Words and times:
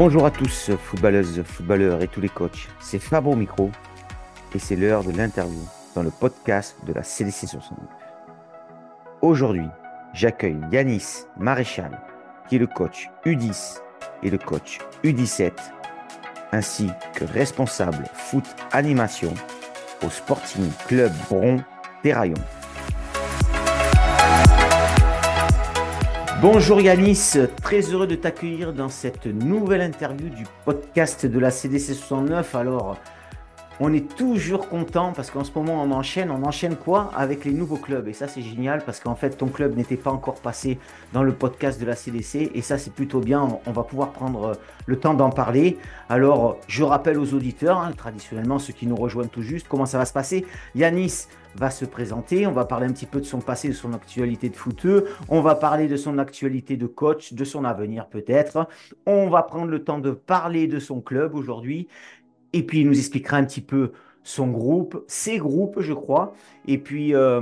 Bonjour 0.00 0.26
à 0.26 0.30
tous, 0.30 0.70
footballeuses, 0.80 1.42
footballeurs 1.42 2.00
et 2.02 2.06
tous 2.06 2.20
les 2.20 2.28
coachs. 2.28 2.68
C'est 2.78 3.00
Fabo 3.00 3.34
Micro 3.34 3.72
et 4.54 4.60
c'est 4.60 4.76
l'heure 4.76 5.02
de 5.02 5.10
l'interview 5.10 5.66
dans 5.96 6.04
le 6.04 6.12
podcast 6.12 6.76
de 6.86 6.92
la 6.92 7.02
CDC 7.02 7.48
69. 7.48 7.80
Aujourd'hui, 9.22 9.66
j'accueille 10.14 10.60
Yanis 10.70 11.24
Maréchal, 11.36 12.00
qui 12.48 12.54
est 12.54 12.58
le 12.60 12.68
coach 12.68 13.10
U10 13.26 13.80
et 14.22 14.30
le 14.30 14.38
coach 14.38 14.78
U17, 15.02 15.50
ainsi 16.52 16.86
que 17.16 17.24
responsable 17.24 18.04
foot 18.14 18.44
animation 18.70 19.34
au 20.06 20.10
Sporting 20.10 20.70
Club 20.86 21.10
Bron 21.28 21.56
Terraillon. 22.04 22.34
Bonjour 26.40 26.80
Yanis, 26.80 27.36
très 27.64 27.80
heureux 27.80 28.06
de 28.06 28.14
t'accueillir 28.14 28.72
dans 28.72 28.88
cette 28.88 29.26
nouvelle 29.26 29.80
interview 29.80 30.28
du 30.28 30.44
podcast 30.64 31.26
de 31.26 31.36
la 31.40 31.50
CDC 31.50 31.94
69. 31.94 32.54
Alors, 32.54 32.96
on 33.80 33.92
est 33.92 34.16
toujours 34.16 34.68
content 34.68 35.12
parce 35.12 35.30
qu'en 35.30 35.44
ce 35.44 35.52
moment 35.54 35.82
on 35.82 35.90
enchaîne, 35.92 36.30
on 36.30 36.42
enchaîne 36.44 36.76
quoi? 36.76 37.10
Avec 37.16 37.44
les 37.44 37.52
nouveaux 37.52 37.76
clubs. 37.76 38.08
Et 38.08 38.12
ça 38.12 38.28
c'est 38.28 38.42
génial 38.42 38.84
parce 38.84 39.00
qu'en 39.00 39.14
fait 39.14 39.30
ton 39.30 39.48
club 39.48 39.76
n'était 39.76 39.96
pas 39.96 40.10
encore 40.10 40.40
passé 40.40 40.78
dans 41.12 41.22
le 41.22 41.32
podcast 41.32 41.80
de 41.80 41.86
la 41.86 41.94
CDC 41.94 42.50
et 42.54 42.62
ça 42.62 42.78
c'est 42.78 42.92
plutôt 42.92 43.20
bien, 43.20 43.58
on 43.66 43.72
va 43.72 43.82
pouvoir 43.82 44.10
prendre 44.10 44.58
le 44.86 44.96
temps 44.98 45.14
d'en 45.14 45.30
parler. 45.30 45.78
Alors 46.08 46.58
je 46.66 46.82
rappelle 46.82 47.18
aux 47.18 47.34
auditeurs, 47.34 47.78
hein, 47.78 47.92
traditionnellement 47.96 48.58
ceux 48.58 48.72
qui 48.72 48.86
nous 48.86 48.96
rejoignent 48.96 49.28
tout 49.28 49.42
juste, 49.42 49.68
comment 49.68 49.86
ça 49.86 49.98
va 49.98 50.04
se 50.04 50.12
passer? 50.12 50.46
Yanis 50.74 51.26
va 51.54 51.70
se 51.70 51.84
présenter. 51.84 52.46
On 52.46 52.52
va 52.52 52.64
parler 52.64 52.86
un 52.86 52.92
petit 52.92 53.06
peu 53.06 53.20
de 53.20 53.26
son 53.26 53.40
passé, 53.40 53.68
de 53.68 53.74
son 53.74 53.92
actualité 53.92 54.48
de 54.48 54.56
footeux. 54.56 55.06
On 55.28 55.40
va 55.40 55.54
parler 55.54 55.88
de 55.88 55.96
son 55.96 56.18
actualité 56.18 56.76
de 56.76 56.86
coach, 56.86 57.32
de 57.32 57.44
son 57.44 57.64
avenir 57.64 58.06
peut-être. 58.06 58.68
On 59.06 59.28
va 59.28 59.42
prendre 59.42 59.66
le 59.66 59.82
temps 59.82 59.98
de 59.98 60.10
parler 60.10 60.66
de 60.66 60.78
son 60.78 61.00
club 61.00 61.34
aujourd'hui. 61.34 61.88
Et 62.52 62.62
puis, 62.62 62.80
il 62.80 62.86
nous 62.86 62.98
expliquera 62.98 63.36
un 63.36 63.44
petit 63.44 63.60
peu 63.60 63.92
son 64.28 64.48
groupe, 64.48 65.04
ses 65.08 65.38
groupes, 65.38 65.80
je 65.80 65.94
crois. 65.94 66.34
Et 66.66 66.78
puis, 66.78 67.14
euh, 67.14 67.40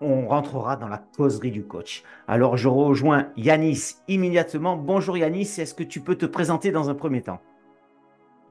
on 0.00 0.28
rentrera 0.28 0.76
dans 0.76 0.88
la 0.88 0.98
causerie 0.98 1.50
du 1.50 1.64
coach. 1.64 2.04
Alors, 2.28 2.56
je 2.56 2.68
rejoins 2.68 3.28
Yanis 3.36 3.96
immédiatement. 4.06 4.76
Bonjour 4.76 5.18
Yanis, 5.18 5.58
est-ce 5.58 5.74
que 5.74 5.82
tu 5.82 6.00
peux 6.00 6.14
te 6.14 6.26
présenter 6.26 6.70
dans 6.70 6.88
un 6.90 6.94
premier 6.94 7.22
temps? 7.22 7.40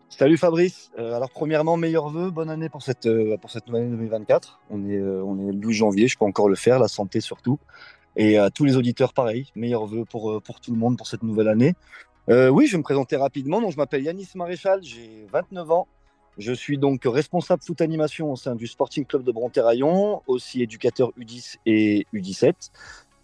Salut 0.09 0.37
Fabrice. 0.37 0.91
Euh, 0.99 1.13
alors 1.13 1.29
premièrement, 1.29 1.77
meilleurs 1.77 2.09
vœux, 2.09 2.29
bonne 2.29 2.49
année 2.49 2.69
pour 2.69 2.83
cette, 2.83 3.05
euh, 3.05 3.37
pour 3.37 3.49
cette 3.49 3.67
nouvelle 3.67 3.83
année 3.83 3.91
2024. 3.91 4.61
On 4.69 4.87
est, 4.87 5.01
on 5.01 5.39
est 5.39 5.51
le 5.51 5.57
12 5.57 5.73
janvier, 5.73 6.07
je 6.07 6.17
peux 6.17 6.25
encore 6.25 6.47
le 6.47 6.55
faire, 6.55 6.77
la 6.79 6.87
santé 6.87 7.21
surtout. 7.21 7.57
Et 8.17 8.37
à 8.37 8.49
tous 8.49 8.65
les 8.65 8.77
auditeurs, 8.77 9.13
pareil, 9.13 9.51
meilleurs 9.55 9.87
vœux 9.87 10.05
pour, 10.05 10.41
pour 10.41 10.61
tout 10.61 10.71
le 10.71 10.77
monde 10.77 10.97
pour 10.97 11.07
cette 11.07 11.23
nouvelle 11.23 11.47
année. 11.47 11.73
Oui, 12.27 12.67
je 12.67 12.71
vais 12.73 12.77
me 12.77 12.83
présenter 12.83 13.15
rapidement. 13.15 13.61
Donc, 13.61 13.71
je 13.71 13.77
m'appelle 13.77 14.03
Yanis 14.03 14.29
Maréchal, 14.35 14.81
j'ai 14.83 15.27
29 15.31 15.71
ans. 15.71 15.87
Je 16.37 16.51
suis 16.51 16.77
donc 16.77 17.03
responsable 17.05 17.61
foot 17.63 17.79
animation 17.79 18.31
au 18.31 18.35
sein 18.35 18.55
du 18.55 18.67
Sporting 18.67 19.05
Club 19.05 19.23
de 19.23 19.31
Bronterraillon, 19.31 20.21
aussi 20.27 20.61
éducateur 20.61 21.11
U10 21.17 21.57
et 21.65 22.05
U17. 22.13 22.71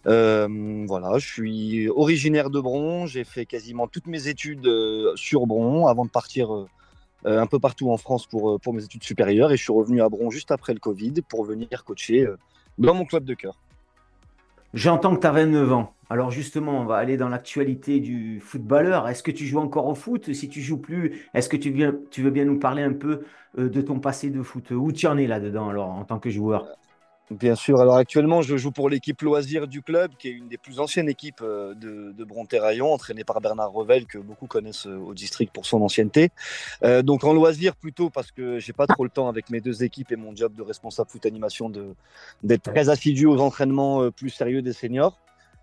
Euh, 0.06 0.84
voilà, 0.88 1.18
je 1.18 1.26
suis 1.26 1.88
originaire 1.88 2.50
de 2.50 2.60
Bron, 2.60 3.06
j'ai 3.06 3.24
fait 3.24 3.46
quasiment 3.46 3.86
toutes 3.86 4.06
mes 4.06 4.28
études 4.28 4.66
euh, 4.66 5.14
sur 5.14 5.46
Bron 5.46 5.86
avant 5.86 6.04
de 6.04 6.10
partir 6.10 6.52
euh, 6.52 6.66
un 7.24 7.46
peu 7.46 7.60
partout 7.60 7.90
en 7.90 7.96
France 7.96 8.26
pour, 8.26 8.58
pour 8.60 8.72
mes 8.72 8.82
études 8.82 9.04
supérieures 9.04 9.52
et 9.52 9.56
je 9.56 9.62
suis 9.62 9.72
revenu 9.72 10.02
à 10.02 10.08
Bron 10.08 10.30
juste 10.30 10.50
après 10.50 10.72
le 10.72 10.80
Covid 10.80 11.22
pour 11.28 11.44
venir 11.44 11.84
coacher 11.84 12.26
dans 12.78 12.94
mon 12.94 13.04
club 13.04 13.24
de 13.24 13.34
cœur. 13.34 13.61
J'entends 14.74 15.14
que 15.16 15.20
tu 15.20 15.26
as 15.26 15.32
29 15.32 15.72
ans. 15.72 15.94
Alors 16.08 16.30
justement, 16.30 16.80
on 16.80 16.84
va 16.84 16.96
aller 16.96 17.16
dans 17.16 17.28
l'actualité 17.28 18.00
du 18.00 18.40
footballeur. 18.40 19.08
Est-ce 19.08 19.22
que 19.22 19.30
tu 19.30 19.46
joues 19.46 19.58
encore 19.58 19.86
au 19.86 19.94
foot? 19.94 20.32
Si 20.32 20.48
tu 20.48 20.60
joues 20.60 20.78
plus, 20.80 21.28
est-ce 21.34 21.48
que 21.48 21.56
tu, 21.56 21.70
viens, 21.70 21.94
tu 22.10 22.22
veux 22.22 22.30
bien 22.30 22.44
nous 22.44 22.58
parler 22.58 22.82
un 22.82 22.92
peu 22.92 23.24
de 23.56 23.80
ton 23.82 24.00
passé 24.00 24.30
de 24.30 24.42
foot? 24.42 24.70
Où 24.70 24.92
tu 24.92 25.06
en 25.06 25.16
es 25.18 25.26
là-dedans 25.26 25.68
alors 25.68 25.90
en 25.90 26.04
tant 26.04 26.18
que 26.18 26.30
joueur? 26.30 26.66
Bien 27.30 27.54
sûr. 27.54 27.80
Alors 27.80 27.96
actuellement, 27.96 28.42
je 28.42 28.56
joue 28.56 28.72
pour 28.72 28.90
l'équipe 28.90 29.22
loisir 29.22 29.66
du 29.66 29.80
club, 29.80 30.10
qui 30.18 30.28
est 30.28 30.32
une 30.32 30.48
des 30.48 30.58
plus 30.58 30.80
anciennes 30.80 31.08
équipes 31.08 31.40
euh, 31.40 31.72
de, 31.74 32.12
de 32.12 32.24
Bronterraillon, 32.24 32.92
entraînée 32.92 33.24
par 33.24 33.40
Bernard 33.40 33.72
Revel, 33.72 34.06
que 34.06 34.18
beaucoup 34.18 34.46
connaissent 34.46 34.86
euh, 34.86 34.98
au 34.98 35.14
district 35.14 35.52
pour 35.52 35.64
son 35.64 35.80
ancienneté. 35.80 36.30
Euh, 36.82 37.00
donc 37.00 37.24
en 37.24 37.32
loisir 37.32 37.74
plutôt, 37.74 38.10
parce 38.10 38.32
que 38.32 38.58
j'ai 38.58 38.74
pas 38.74 38.86
trop 38.86 39.04
le 39.04 39.10
temps 39.10 39.28
avec 39.28 39.48
mes 39.48 39.60
deux 39.60 39.82
équipes 39.82 40.12
et 40.12 40.16
mon 40.16 40.36
job 40.36 40.54
de 40.54 40.62
responsable 40.62 41.08
foot 41.08 41.24
animation 41.24 41.70
d'être 42.42 42.62
très 42.62 42.90
assidu 42.90 43.24
aux 43.26 43.38
entraînements 43.38 44.10
plus 44.10 44.30
sérieux 44.30 44.60
des 44.60 44.72
seniors. 44.72 45.18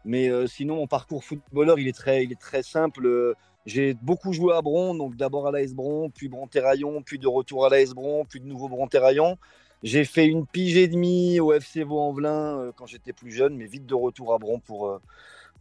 Mais 0.05 0.29
sinon, 0.47 0.77
mon 0.77 0.87
parcours 0.87 1.23
footballeur, 1.23 1.77
il 1.77 1.87
est 1.87 1.95
très, 1.95 2.23
il 2.23 2.31
est 2.31 2.39
très 2.39 2.63
simple. 2.63 3.35
J'ai 3.69 3.93
beaucoup 3.93 4.33
joué 4.33 4.55
à 4.55 4.61
Bron, 4.63 4.95
donc 4.95 5.15
d'abord 5.15 5.47
à 5.47 5.51
l'AS 5.51 5.73
Bron, 5.73 6.09
puis 6.09 6.27
Bronterraillon, 6.27 7.03
puis 7.03 7.19
de 7.19 7.27
retour 7.27 7.67
à 7.67 7.69
l'AS 7.69 7.93
Bron, 7.93 8.25
puis 8.25 8.39
de 8.39 8.47
nouveau 8.47 8.67
Bronterraillon. 8.67 9.37
J'ai 9.83 10.05
fait 10.05 10.25
une 10.25 10.47
pige 10.47 10.75
et 10.75 10.87
demie 10.87 11.39
au 11.39 11.53
FC 11.53 11.83
Vaux-en-Velin 11.83 12.59
euh, 12.59 12.71
quand 12.75 12.87
j'étais 12.87 13.13
plus 13.13 13.31
jeune, 13.31 13.55
mais 13.55 13.67
vite 13.67 13.85
de 13.85 13.93
retour 13.93 14.33
à 14.33 14.39
Bron 14.39 14.59
pour, 14.59 14.87
euh, 14.87 14.99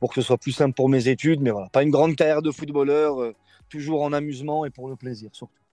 pour 0.01 0.09
que 0.09 0.15
ce 0.15 0.27
soit 0.27 0.39
plus 0.39 0.53
simple 0.53 0.75
pour 0.75 0.89
mes 0.89 1.09
études. 1.09 1.41
Mais 1.43 1.51
voilà, 1.51 1.69
pas 1.69 1.83
une 1.83 1.91
grande 1.91 2.17
carrière 2.17 2.41
de 2.41 2.51
footballeur, 2.51 3.21
euh, 3.21 3.35
toujours 3.69 4.03
en 4.03 4.15
amusement 4.15 4.65
et 4.65 4.71
pour 4.71 4.89
le 4.89 4.97
plaisir 4.97 5.29
surtout. 5.35 5.68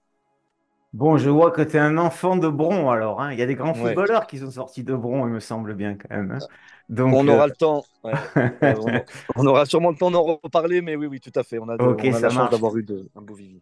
Bon, 0.92 1.18
je 1.18 1.28
vois 1.28 1.50
que 1.50 1.62
tu 1.62 1.76
es 1.76 1.80
un 1.80 1.98
enfant 1.98 2.36
de 2.36 2.48
Bron 2.48 2.90
alors. 2.90 3.20
Hein. 3.20 3.32
Il 3.32 3.38
y 3.38 3.42
a 3.42 3.46
des 3.46 3.54
grands 3.54 3.74
footballeurs 3.74 4.26
qui 4.26 4.38
sont 4.38 4.50
sortis 4.50 4.84
de 4.84 4.94
Bron, 4.94 5.26
il 5.26 5.32
me 5.32 5.40
semble 5.40 5.74
bien 5.74 5.94
quand 5.94 6.14
même. 6.14 6.30
Hein. 6.30 6.46
Donc, 6.88 7.14
on 7.14 7.26
aura 7.28 7.46
le 7.46 7.52
temps. 7.52 7.84
on, 9.36 9.46
aura 9.46 9.66
sûrement 9.66 9.90
le 9.90 9.96
temps 9.96 10.10
d'en 10.10 10.22
reparler, 10.22 10.80
mais 10.80 10.96
oui, 10.96 11.06
oui, 11.06 11.20
tout 11.20 11.32
à 11.34 11.42
fait. 11.42 11.58
On 11.58 11.68
a, 11.68 11.76
la 11.76 12.30
chance 12.30 12.50
d'avoir 12.50 12.76
eu 12.76 12.86
un 13.14 13.20
beau 13.20 13.34
vivier. 13.34 13.60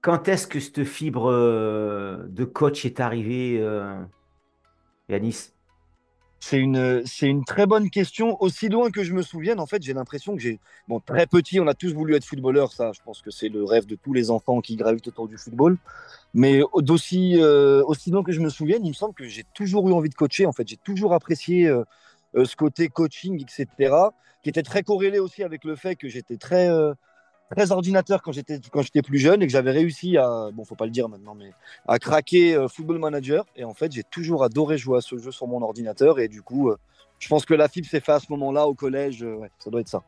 Quand 0.00 0.28
est-ce 0.28 0.46
que 0.46 0.60
cette 0.60 0.84
fibre 0.84 1.30
de 1.30 2.44
coach 2.44 2.84
est 2.86 3.00
arrivée 3.00 3.62
Yanis? 5.08 5.52
C'est 6.40 6.58
une, 6.58 7.06
c'est 7.06 7.26
une 7.26 7.44
très 7.44 7.66
bonne 7.66 7.90
question. 7.90 8.42
Aussi 8.42 8.70
loin 8.70 8.90
que 8.90 9.04
je 9.04 9.12
me 9.12 9.20
souvienne, 9.20 9.60
en 9.60 9.66
fait, 9.66 9.82
j'ai 9.82 9.92
l'impression 9.92 10.34
que 10.34 10.40
j'ai. 10.40 10.58
Bon, 10.88 10.98
très 10.98 11.26
petit, 11.26 11.60
on 11.60 11.66
a 11.66 11.74
tous 11.74 11.92
voulu 11.92 12.14
être 12.14 12.24
footballeur, 12.24 12.72
ça, 12.72 12.92
je 12.92 13.00
pense 13.04 13.20
que 13.20 13.30
c'est 13.30 13.50
le 13.50 13.62
rêve 13.62 13.86
de 13.86 13.94
tous 13.94 14.14
les 14.14 14.30
enfants 14.30 14.62
qui 14.62 14.76
gravitent 14.76 15.06
autour 15.08 15.28
du 15.28 15.36
football. 15.36 15.76
Mais 16.32 16.62
d'aussi 16.76 17.36
euh, 17.36 17.84
aussi 17.84 18.10
loin 18.10 18.22
que 18.22 18.32
je 18.32 18.40
me 18.40 18.48
souvienne, 18.48 18.84
il 18.86 18.90
me 18.90 18.94
semble 18.94 19.14
que 19.14 19.26
j'ai 19.26 19.44
toujours 19.54 19.88
eu 19.88 19.92
envie 19.92 20.08
de 20.08 20.14
coacher. 20.14 20.46
En 20.46 20.52
fait, 20.52 20.66
j'ai 20.66 20.78
toujours 20.78 21.12
apprécié 21.12 21.68
euh, 21.68 21.84
euh, 22.34 22.46
ce 22.46 22.56
côté 22.56 22.88
coaching, 22.88 23.42
etc., 23.42 23.94
qui 24.42 24.48
était 24.48 24.62
très 24.62 24.82
corrélé 24.82 25.18
aussi 25.18 25.42
avec 25.42 25.64
le 25.64 25.76
fait 25.76 25.94
que 25.96 26.08
j'étais 26.08 26.38
très 26.38 26.70
très 27.50 27.72
ordinateur 27.72 28.22
quand 28.22 28.32
j'étais 28.32 28.60
quand 28.70 28.82
j'étais 28.82 29.02
plus 29.02 29.18
jeune 29.18 29.42
et 29.42 29.46
que 29.46 29.52
j'avais 29.52 29.72
réussi 29.72 30.16
à 30.16 30.50
bon 30.52 30.64
faut 30.64 30.76
pas 30.76 30.84
le 30.84 30.90
dire 30.90 31.08
maintenant 31.08 31.34
mais 31.34 31.52
à 31.86 31.98
craquer 31.98 32.54
euh, 32.54 32.68
Football 32.68 32.98
Manager 32.98 33.44
et 33.56 33.64
en 33.64 33.74
fait 33.74 33.92
j'ai 33.92 34.04
toujours 34.04 34.44
adoré 34.44 34.78
jouer 34.78 34.98
à 34.98 35.00
ce 35.00 35.18
jeu 35.18 35.32
sur 35.32 35.46
mon 35.46 35.60
ordinateur 35.62 36.20
et 36.20 36.28
du 36.28 36.42
coup 36.42 36.70
euh, 36.70 36.76
je 37.18 37.28
pense 37.28 37.44
que 37.44 37.54
la 37.54 37.68
fibre 37.68 37.88
s'est 37.88 38.00
fait 38.00 38.12
à 38.12 38.20
ce 38.20 38.26
moment-là 38.30 38.66
au 38.66 38.74
collège 38.74 39.22
euh, 39.22 39.38
ça 39.58 39.70
doit 39.70 39.80
être 39.80 39.88
ça. 39.88 40.02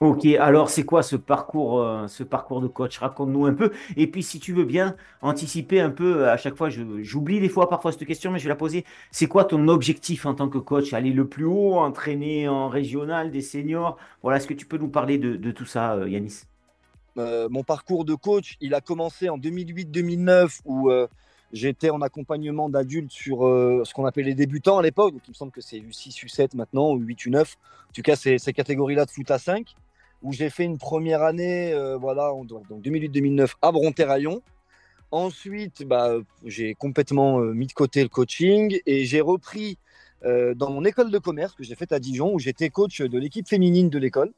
Ok, 0.00 0.26
alors 0.26 0.68
c'est 0.68 0.84
quoi 0.84 1.02
ce 1.02 1.16
parcours, 1.16 1.82
ce 2.08 2.24
parcours 2.24 2.60
de 2.60 2.66
coach? 2.66 2.98
Raconte-nous 2.98 3.46
un 3.46 3.54
peu. 3.54 3.70
Et 3.96 4.10
puis, 4.10 4.22
si 4.22 4.40
tu 4.40 4.52
veux 4.52 4.64
bien 4.64 4.96
anticiper 5.22 5.80
un 5.80 5.88
peu, 5.88 6.28
à 6.28 6.36
chaque 6.36 6.56
fois, 6.56 6.68
j'oublie 6.68 7.40
des 7.40 7.48
fois 7.48 7.70
parfois 7.70 7.92
cette 7.92 8.04
question, 8.04 8.30
mais 8.30 8.38
je 8.38 8.44
vais 8.44 8.50
la 8.50 8.56
poser. 8.56 8.84
C'est 9.12 9.28
quoi 9.28 9.44
ton 9.44 9.68
objectif 9.68 10.26
en 10.26 10.34
tant 10.34 10.48
que 10.48 10.58
coach? 10.58 10.92
Aller 10.92 11.12
le 11.12 11.26
plus 11.28 11.46
haut, 11.46 11.76
entraîner 11.76 12.48
en 12.48 12.68
régional, 12.68 13.30
des 13.30 13.40
seniors? 13.40 13.96
Voilà, 14.20 14.38
est-ce 14.38 14.48
que 14.48 14.52
tu 14.52 14.66
peux 14.66 14.78
nous 14.78 14.88
parler 14.88 15.16
de, 15.16 15.36
de 15.36 15.50
tout 15.52 15.64
ça, 15.64 15.96
Yanis? 16.06 16.42
Euh, 17.16 17.48
mon 17.48 17.62
parcours 17.62 18.04
de 18.04 18.14
coach, 18.14 18.56
il 18.60 18.74
a 18.74 18.80
commencé 18.80 19.28
en 19.28 19.38
2008-2009 19.38 20.60
où 20.64 20.90
euh, 20.90 21.06
j'étais 21.52 21.90
en 21.90 22.02
accompagnement 22.02 22.68
d'adultes 22.68 23.12
sur 23.12 23.46
euh, 23.46 23.82
ce 23.84 23.94
qu'on 23.94 24.04
appelait 24.04 24.24
les 24.24 24.34
débutants 24.34 24.78
à 24.78 24.82
l'époque. 24.82 25.14
Donc 25.14 25.22
il 25.26 25.30
me 25.30 25.34
semble 25.34 25.52
que 25.52 25.60
c'est 25.60 25.78
U6, 25.78 26.24
U7 26.24 26.56
maintenant, 26.56 26.92
ou 26.92 26.98
8, 26.98 27.26
U9. 27.26 27.40
En 27.40 27.92
tout 27.94 28.02
cas, 28.02 28.16
c'est 28.16 28.38
ces 28.38 28.52
catégories-là 28.52 29.04
de 29.04 29.10
foot 29.10 29.30
à 29.30 29.38
5 29.38 29.74
où 30.22 30.32
j'ai 30.32 30.48
fait 30.48 30.64
une 30.64 30.78
première 30.78 31.22
année, 31.22 31.74
voilà, 32.00 32.32
donc 32.44 32.64
2008-2009 32.70 33.56
à 33.60 33.70
Bronterraillon. 33.72 34.40
Ensuite, 35.10 35.82
bah, 35.86 36.14
j'ai 36.46 36.72
complètement 36.72 37.40
mis 37.40 37.66
de 37.66 37.74
côté 37.74 38.02
le 38.02 38.08
coaching 38.08 38.80
et 38.86 39.04
j'ai 39.04 39.20
repris 39.20 39.76
dans 40.22 40.70
mon 40.70 40.82
école 40.86 41.10
de 41.10 41.18
commerce 41.18 41.54
que 41.54 41.62
j'ai 41.62 41.74
faite 41.74 41.92
à 41.92 41.98
Dijon 41.98 42.32
où 42.32 42.38
j'étais 42.38 42.70
coach 42.70 43.02
de 43.02 43.18
l'équipe 43.18 43.46
féminine 43.46 43.90
de 43.90 43.98
l'école 43.98 44.32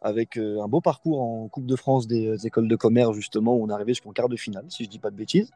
avec 0.00 0.36
euh, 0.36 0.62
un 0.62 0.68
beau 0.68 0.80
parcours 0.80 1.20
en 1.20 1.48
Coupe 1.48 1.66
de 1.66 1.76
France 1.76 2.06
des 2.06 2.26
euh, 2.26 2.46
écoles 2.46 2.68
de 2.68 2.76
commerce, 2.76 3.14
justement, 3.14 3.56
où 3.56 3.64
on 3.64 3.68
est 3.68 3.72
arrivé 3.72 3.92
jusqu'en 3.92 4.12
quart 4.12 4.28
de 4.28 4.36
finale, 4.36 4.64
si 4.68 4.84
je 4.84 4.88
dis 4.88 4.98
pas 4.98 5.10
de 5.10 5.16
bêtises. 5.16 5.50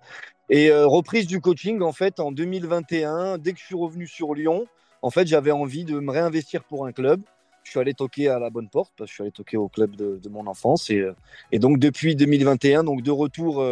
Et 0.48 0.70
euh, 0.70 0.86
reprise 0.86 1.26
du 1.26 1.40
coaching, 1.40 1.80
en 1.82 1.92
fait, 1.92 2.20
en 2.20 2.32
2021, 2.32 3.38
dès 3.38 3.52
que 3.52 3.60
je 3.60 3.64
suis 3.64 3.76
revenu 3.76 4.06
sur 4.06 4.34
Lyon, 4.34 4.66
en 5.02 5.10
fait, 5.10 5.26
j'avais 5.26 5.52
envie 5.52 5.84
de 5.84 5.98
me 5.98 6.10
réinvestir 6.10 6.64
pour 6.64 6.86
un 6.86 6.92
club. 6.92 7.22
Je 7.64 7.70
suis 7.70 7.80
allé 7.80 7.94
toquer 7.94 8.28
à 8.28 8.38
la 8.38 8.50
bonne 8.50 8.68
porte, 8.68 8.92
parce 8.96 9.08
que 9.08 9.12
je 9.12 9.14
suis 9.14 9.22
allé 9.22 9.32
toquer 9.32 9.56
au 9.56 9.68
club 9.68 9.94
de, 9.94 10.28
mon 10.28 10.46
enfance. 10.48 10.90
Et, 10.90 11.04
et, 11.52 11.60
donc, 11.60 11.78
depuis 11.78 12.16
2021, 12.16 12.82
donc 12.82 13.02
de 13.02 13.10
retour 13.12 13.64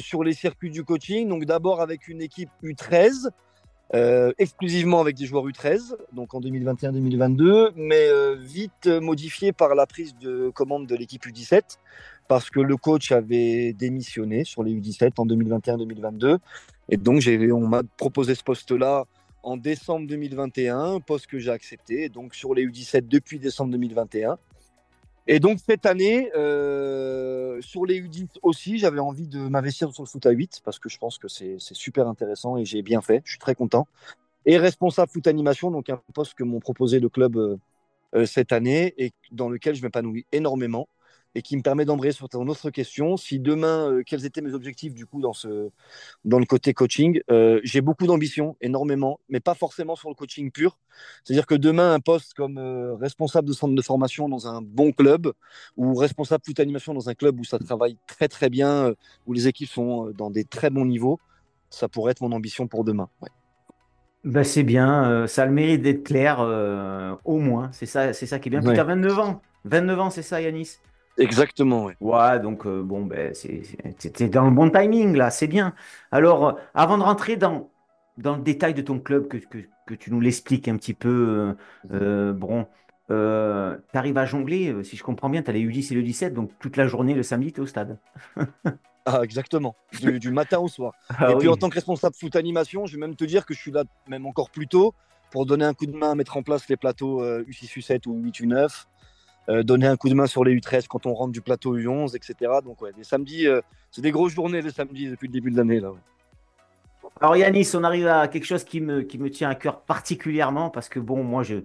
sur 0.00 0.24
les 0.24 0.32
circuits 0.32 0.70
du 0.70 0.82
coaching, 0.82 1.28
donc 1.28 1.44
d'abord 1.44 1.80
avec 1.80 2.08
une 2.08 2.20
équipe 2.20 2.50
U13, 2.64 3.30
euh, 3.94 4.32
exclusivement 4.38 5.00
avec 5.00 5.16
des 5.16 5.26
joueurs 5.26 5.46
U13, 5.46 5.96
donc 6.12 6.34
en 6.34 6.40
2021-2022, 6.40 7.72
mais 7.74 8.08
euh, 8.08 8.36
vite 8.38 8.86
modifié 8.86 9.52
par 9.52 9.74
la 9.74 9.86
prise 9.86 10.14
de 10.18 10.50
commande 10.50 10.86
de 10.86 10.94
l'équipe 10.94 11.24
U17, 11.26 11.62
parce 12.28 12.50
que 12.50 12.60
le 12.60 12.76
coach 12.76 13.10
avait 13.10 13.72
démissionné 13.72 14.44
sur 14.44 14.62
les 14.62 14.72
U17 14.72 15.12
en 15.18 15.26
2021-2022. 15.26 16.38
Et 16.88 16.96
donc, 16.96 17.22
on 17.26 17.66
m'a 17.66 17.82
proposé 17.96 18.36
ce 18.36 18.44
poste-là 18.44 19.06
en 19.42 19.56
décembre 19.56 20.06
2021, 20.06 21.00
poste 21.00 21.26
que 21.26 21.38
j'ai 21.38 21.50
accepté, 21.50 22.08
donc 22.08 22.34
sur 22.34 22.54
les 22.54 22.66
U17 22.66 23.08
depuis 23.08 23.38
décembre 23.38 23.72
2021. 23.72 24.38
Et 25.32 25.38
donc 25.38 25.60
cette 25.64 25.86
année, 25.86 26.28
euh, 26.34 27.60
sur 27.60 27.86
les 27.86 28.02
U10 28.02 28.26
aussi, 28.42 28.78
j'avais 28.78 28.98
envie 28.98 29.28
de 29.28 29.38
m'investir 29.38 29.94
sur 29.94 30.02
le 30.02 30.08
foot 30.08 30.26
à 30.26 30.30
8 30.32 30.60
parce 30.64 30.80
que 30.80 30.88
je 30.88 30.98
pense 30.98 31.18
que 31.18 31.28
c'est 31.28 31.56
super 31.60 32.08
intéressant 32.08 32.56
et 32.56 32.64
j'ai 32.64 32.82
bien 32.82 33.00
fait, 33.00 33.22
je 33.24 33.30
suis 33.30 33.38
très 33.38 33.54
content. 33.54 33.86
Et 34.44 34.58
responsable 34.58 35.08
foot 35.12 35.28
animation, 35.28 35.70
donc 35.70 35.88
un 35.88 36.00
poste 36.14 36.34
que 36.34 36.42
m'ont 36.42 36.58
proposé 36.58 36.98
le 36.98 37.08
club 37.08 37.36
euh, 37.36 37.56
euh, 38.16 38.26
cette 38.26 38.50
année 38.50 38.92
et 38.98 39.12
dans 39.30 39.48
lequel 39.48 39.76
je 39.76 39.84
m'épanouis 39.84 40.26
énormément 40.32 40.88
et 41.34 41.42
qui 41.42 41.56
me 41.56 41.62
permet 41.62 41.84
d'embrayer 41.84 42.12
sur 42.12 42.28
ton 42.28 42.46
autre 42.48 42.70
question. 42.70 43.16
Si 43.16 43.38
demain, 43.38 43.90
euh, 43.90 44.02
quels 44.04 44.26
étaient 44.26 44.40
mes 44.40 44.54
objectifs 44.54 44.94
du 44.94 45.06
coup 45.06 45.20
dans, 45.20 45.32
ce, 45.32 45.70
dans 46.24 46.38
le 46.38 46.44
côté 46.44 46.74
coaching 46.74 47.20
euh, 47.30 47.60
J'ai 47.62 47.80
beaucoup 47.80 48.06
d'ambition, 48.06 48.56
énormément, 48.60 49.20
mais 49.28 49.40
pas 49.40 49.54
forcément 49.54 49.96
sur 49.96 50.08
le 50.08 50.14
coaching 50.14 50.50
pur. 50.50 50.78
C'est-à-dire 51.24 51.46
que 51.46 51.54
demain, 51.54 51.94
un 51.94 52.00
poste 52.00 52.34
comme 52.34 52.58
euh, 52.58 52.94
responsable 52.94 53.48
de 53.48 53.52
centre 53.52 53.74
de 53.74 53.82
formation 53.82 54.28
dans 54.28 54.48
un 54.48 54.60
bon 54.60 54.92
club 54.92 55.32
ou 55.76 55.94
responsable 55.94 56.42
foot 56.44 56.58
animation 56.58 56.94
dans 56.94 57.08
un 57.08 57.14
club 57.14 57.38
où 57.38 57.44
ça 57.44 57.58
travaille 57.58 57.96
très 58.06 58.28
très 58.28 58.50
bien, 58.50 58.92
où 59.26 59.32
les 59.32 59.46
équipes 59.46 59.68
sont 59.68 60.10
dans 60.16 60.30
des 60.30 60.44
très 60.44 60.70
bons 60.70 60.84
niveaux, 60.84 61.20
ça 61.70 61.88
pourrait 61.88 62.12
être 62.12 62.22
mon 62.22 62.32
ambition 62.32 62.66
pour 62.66 62.84
demain. 62.84 63.08
Ben 64.24 64.44
c'est 64.44 64.64
bien, 64.64 65.26
ça 65.26 65.44
a 65.44 65.46
le 65.46 65.52
mérite 65.52 65.80
d'être 65.80 66.04
clair, 66.04 66.40
au 67.24 67.38
moins. 67.38 67.70
C'est 67.72 67.86
ça, 67.86 68.12
c'est 68.12 68.26
ça 68.26 68.38
qui 68.38 68.48
est 68.48 68.50
bien. 68.50 68.60
Tu 68.60 68.68
as 68.68 68.84
29 68.84 69.18
ans. 69.18 69.42
29 69.64 70.00
ans, 70.00 70.10
c'est 70.10 70.22
ça, 70.22 70.40
Yanis 70.40 70.78
Exactement, 71.18 71.86
oui. 71.86 71.92
Ouais, 72.00 72.40
donc 72.40 72.66
euh, 72.66 72.82
bon, 72.82 73.04
ben, 73.04 73.34
c'était 73.34 74.28
dans 74.28 74.44
le 74.44 74.50
bon 74.50 74.70
timing, 74.70 75.16
là, 75.16 75.30
c'est 75.30 75.46
bien. 75.46 75.74
Alors, 76.12 76.48
euh, 76.48 76.52
avant 76.74 76.98
de 76.98 77.02
rentrer 77.02 77.36
dans, 77.36 77.70
dans 78.16 78.36
le 78.36 78.42
détail 78.42 78.74
de 78.74 78.82
ton 78.82 78.98
club, 78.98 79.28
que, 79.28 79.36
que, 79.36 79.94
tu 79.94 80.10
nous 80.12 80.20
l'expliques 80.20 80.68
un 80.68 80.76
petit 80.76 80.94
peu, 80.94 81.56
euh, 81.92 82.32
bon, 82.32 82.66
tu 83.08 83.14
arrives 83.98 84.18
à 84.18 84.24
jongler, 84.24 84.84
si 84.84 84.96
je 84.96 85.02
comprends 85.02 85.28
bien, 85.28 85.42
tu 85.42 85.50
as 85.50 85.52
les 85.52 85.64
U10 85.64 85.92
et 85.92 85.96
le 85.96 86.02
17, 86.02 86.32
donc 86.32 86.52
toute 86.60 86.76
la 86.76 86.86
journée, 86.86 87.14
le 87.14 87.24
samedi, 87.24 87.52
tu 87.52 87.60
es 87.60 87.62
au 87.62 87.66
stade. 87.66 87.98
ah, 89.04 89.20
exactement, 89.22 89.74
du, 90.00 90.30
matin 90.30 90.58
au 90.58 90.68
soir. 90.68 90.92
Ah 91.18 91.32
et 91.32 91.34
puis 91.36 91.48
en 91.48 91.56
tant 91.56 91.68
que 91.68 91.74
responsable 91.74 92.14
foot 92.14 92.36
animation, 92.36 92.86
je 92.86 92.94
vais 92.94 93.00
même 93.00 93.16
te 93.16 93.24
dire 93.24 93.44
que 93.44 93.52
je 93.52 93.58
suis 93.58 93.72
là 93.72 93.82
même 94.08 94.26
encore 94.26 94.50
plus 94.50 94.68
tôt 94.68 94.94
pour 95.32 95.44
donner 95.44 95.64
un 95.64 95.74
coup 95.74 95.86
de 95.86 95.96
main 95.96 96.12
à 96.12 96.14
mettre 96.14 96.36
en 96.36 96.42
place 96.42 96.68
les 96.68 96.76
plateaux 96.76 97.24
U6, 97.24 97.78
U7 97.78 98.06
ou 98.06 98.16
U8, 98.16 98.42
U9. 98.42 98.86
Euh, 99.50 99.64
donner 99.64 99.88
un 99.88 99.96
coup 99.96 100.08
de 100.08 100.14
main 100.14 100.26
sur 100.26 100.44
les 100.44 100.54
U13 100.54 100.86
quand 100.86 101.06
on 101.06 101.14
rentre 101.14 101.32
du 101.32 101.40
plateau 101.40 101.76
U11, 101.76 102.14
etc. 102.14 102.52
Donc, 102.64 102.80
ouais, 102.82 102.92
les 102.96 103.02
samedis, 103.02 103.48
euh, 103.48 103.60
c'est 103.90 104.00
des 104.00 104.12
grosses 104.12 104.32
journées 104.32 104.62
les 104.62 104.70
samedis 104.70 105.08
depuis 105.08 105.26
le 105.26 105.32
début 105.32 105.50
de 105.50 105.56
l'année. 105.56 105.80
Là, 105.80 105.90
Alors, 107.20 107.36
Yanis, 107.36 107.70
on 107.74 107.82
arrive 107.82 108.06
à 108.06 108.28
quelque 108.28 108.44
chose 108.44 108.62
qui 108.62 108.80
me, 108.80 109.02
qui 109.02 109.18
me 109.18 109.28
tient 109.28 109.50
à 109.50 109.56
cœur 109.56 109.80
particulièrement 109.80 110.70
parce 110.70 110.88
que, 110.88 111.00
bon, 111.00 111.24
moi, 111.24 111.42
je 111.42 111.56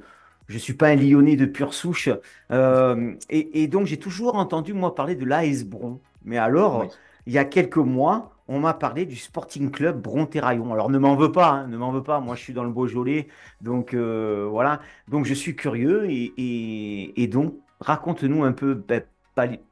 ne 0.50 0.58
suis 0.58 0.74
pas 0.74 0.88
un 0.88 0.96
Lyonnais 0.96 1.36
de 1.36 1.46
pure 1.46 1.76
souche. 1.76 2.10
Euh, 2.52 3.14
et, 3.30 3.68
donc, 3.68 3.86
j'ai 3.86 3.98
toujours 3.98 4.36
entendu, 4.36 4.74
moi, 4.74 4.96
parler 4.96 5.16
de 5.16 5.26
l'AS 5.26 5.64
Bron. 5.64 6.00
Mais 6.24 6.40
alors, 6.40 6.88
il 7.28 7.34
y 7.34 7.38
a 7.38 7.46
quelques 7.46 7.78
mois, 7.78 8.32
on 8.48 8.60
m'a 8.60 8.74
parlé 8.74 9.06
du 9.06 9.16
Sporting 9.16 9.70
Club 9.70 10.02
Bron-Terraillon. 10.02 10.74
Alors 10.74 10.90
ne 10.90 10.98
m'en 10.98 11.16
veux 11.16 11.32
pas, 11.32 11.50
hein, 11.50 11.68
ne 11.68 11.78
m'en 11.78 11.92
veux 11.92 12.04
pas. 12.04 12.20
Moi, 12.20 12.36
je 12.36 12.42
suis 12.42 12.54
dans 12.54 12.64
le 12.64 12.72
Beaujolais, 12.72 13.28
donc 13.62 13.94
voilà. 13.94 14.80
Donc 15.08 15.26
je 15.26 15.36
suis 15.36 15.56
curieux 15.56 16.10
et, 16.10 17.22
et 17.22 17.28
donc 17.28 17.56
raconte-nous 17.80 18.44
un 18.44 18.51
peu 18.51 18.74
ben, 18.74 19.04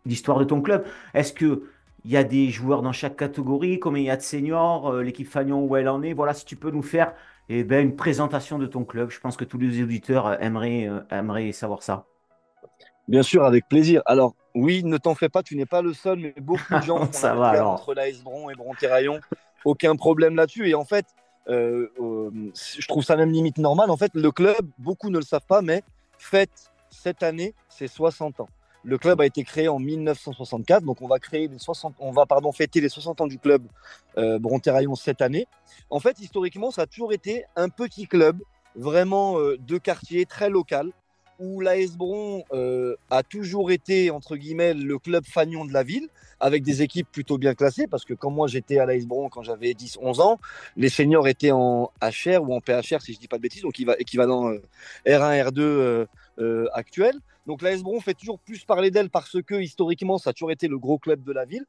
l'histoire 0.05 0.39
de 0.39 0.45
ton 0.45 0.61
club. 0.61 0.85
Est-ce 1.13 1.33
que 1.33 1.63
il 2.05 2.11
y 2.11 2.17
a 2.17 2.23
des 2.23 2.49
joueurs 2.49 2.81
dans 2.81 2.91
chaque 2.91 3.15
catégorie, 3.15 3.79
combien 3.79 4.01
il 4.01 4.05
y 4.07 4.09
a 4.09 4.17
de 4.17 4.21
seniors, 4.21 4.89
euh, 4.89 5.03
l'équipe 5.03 5.27
Fagnon 5.27 5.63
où 5.63 5.75
elle 5.75 5.87
en 5.87 6.01
est? 6.03 6.13
Voilà, 6.13 6.33
si 6.33 6.45
tu 6.45 6.55
peux 6.55 6.71
nous 6.71 6.81
faire 6.81 7.13
eh 7.49 7.63
ben, 7.63 7.81
une 7.81 7.95
présentation 7.95 8.59
de 8.59 8.65
ton 8.65 8.83
club. 8.83 9.09
Je 9.09 9.19
pense 9.19 9.37
que 9.37 9.45
tous 9.45 9.57
les 9.57 9.81
auditeurs 9.81 10.27
euh, 10.27 10.37
aimeraient, 10.39 10.87
euh, 10.87 10.99
aimeraient 11.11 11.51
savoir 11.53 11.81
ça. 11.81 12.05
Bien 13.07 13.23
sûr, 13.23 13.43
avec 13.43 13.67
plaisir. 13.67 14.01
Alors, 14.05 14.35
oui, 14.53 14.83
ne 14.83 14.97
t'en 14.97 15.15
fais 15.15 15.29
pas, 15.29 15.43
tu 15.43 15.55
n'es 15.55 15.65
pas 15.65 15.81
le 15.81 15.93
seul, 15.93 16.19
mais 16.19 16.33
beaucoup 16.39 16.73
de 16.73 16.81
gens 16.81 17.07
ça 17.11 17.35
va 17.35 17.49
alors. 17.49 17.73
entre 17.73 17.93
l'AS 17.93 18.21
Bron 18.21 18.49
et 18.49 18.55
Bron-Terraillon. 18.55 19.19
Aucun 19.65 19.95
problème 19.95 20.35
là-dessus. 20.35 20.69
Et 20.69 20.75
en 20.75 20.85
fait, 20.85 21.05
je 21.47 22.87
trouve 22.87 23.03
ça 23.03 23.15
même 23.15 23.31
limite 23.31 23.57
normal. 23.57 23.89
En 23.89 23.97
fait, 23.97 24.11
le 24.13 24.31
club, 24.31 24.69
beaucoup 24.77 25.09
ne 25.09 25.17
le 25.17 25.23
savent 25.23 25.45
pas, 25.47 25.61
mais 25.61 25.83
fête 26.17 26.72
cette 27.03 27.21
année, 27.21 27.53
c'est 27.67 27.89
60 27.89 28.39
ans. 28.39 28.47
Le 28.85 28.97
club 28.97 29.19
a 29.19 29.25
été 29.25 29.43
créé 29.43 29.67
en 29.67 29.79
1964, 29.79 30.83
donc 30.83 31.01
on 31.01 31.07
va 31.07 31.19
créer 31.19 31.49
les 31.49 31.59
60, 31.59 31.95
on 31.99 32.11
va 32.11 32.25
pardon 32.25 32.51
fêter 32.53 32.79
les 32.79 32.89
60 32.89 33.21
ans 33.21 33.27
du 33.27 33.39
club 33.39 33.63
euh, 34.17 34.39
Bronterraillon 34.39 34.95
cette 34.95 35.21
année. 35.21 35.47
En 35.89 35.99
fait, 35.99 36.19
historiquement, 36.19 36.71
ça 36.71 36.83
a 36.83 36.85
toujours 36.85 37.11
été 37.11 37.43
un 37.57 37.67
petit 37.67 38.07
club, 38.07 38.41
vraiment 38.75 39.37
euh, 39.37 39.57
de 39.57 39.77
quartier, 39.77 40.25
très 40.25 40.49
local, 40.49 40.91
où 41.39 41.59
l'AS 41.59 41.97
Bron 41.97 42.43
euh, 42.53 42.95
a 43.09 43.23
toujours 43.23 43.71
été 43.71 44.09
entre 44.11 44.37
guillemets 44.37 44.73
le 44.73 44.97
club 44.97 45.25
fanion 45.25 45.65
de 45.65 45.73
la 45.73 45.83
ville, 45.83 46.07
avec 46.39 46.63
des 46.63 46.81
équipes 46.81 47.07
plutôt 47.11 47.37
bien 47.37 47.53
classées, 47.53 47.87
parce 47.87 48.05
que 48.05 48.13
quand 48.13 48.31
moi 48.31 48.47
j'étais 48.47 48.79
à 48.79 48.85
l'AS 48.85 49.05
Bron 49.05 49.29
quand 49.29 49.43
j'avais 49.43 49.71
10-11 49.71 50.21
ans, 50.21 50.39
les 50.77 50.89
seniors 50.89 51.27
étaient 51.27 51.51
en 51.51 51.91
HR 52.01 52.43
ou 52.43 52.53
en 52.53 52.61
PHR 52.61 53.01
si 53.01 53.13
je 53.13 53.19
dis 53.19 53.27
pas 53.27 53.37
de 53.37 53.41
bêtises, 53.41 53.61
donc 53.61 53.77
équivalent 53.79 54.51
R1, 55.05 55.49
R2 55.49 56.07
euh, 56.39 56.67
actuelle. 56.73 57.19
Donc 57.47 57.61
l'AS 57.61 57.81
Bron 57.83 57.99
fait 57.99 58.13
toujours 58.13 58.39
plus 58.39 58.63
parler 58.65 58.91
d'elle 58.91 59.09
parce 59.09 59.41
que 59.41 59.55
historiquement, 59.55 60.17
ça 60.17 60.31
a 60.31 60.33
toujours 60.33 60.51
été 60.51 60.67
le 60.67 60.77
gros 60.77 60.97
club 60.97 61.23
de 61.23 61.31
la 61.31 61.45
ville. 61.45 61.65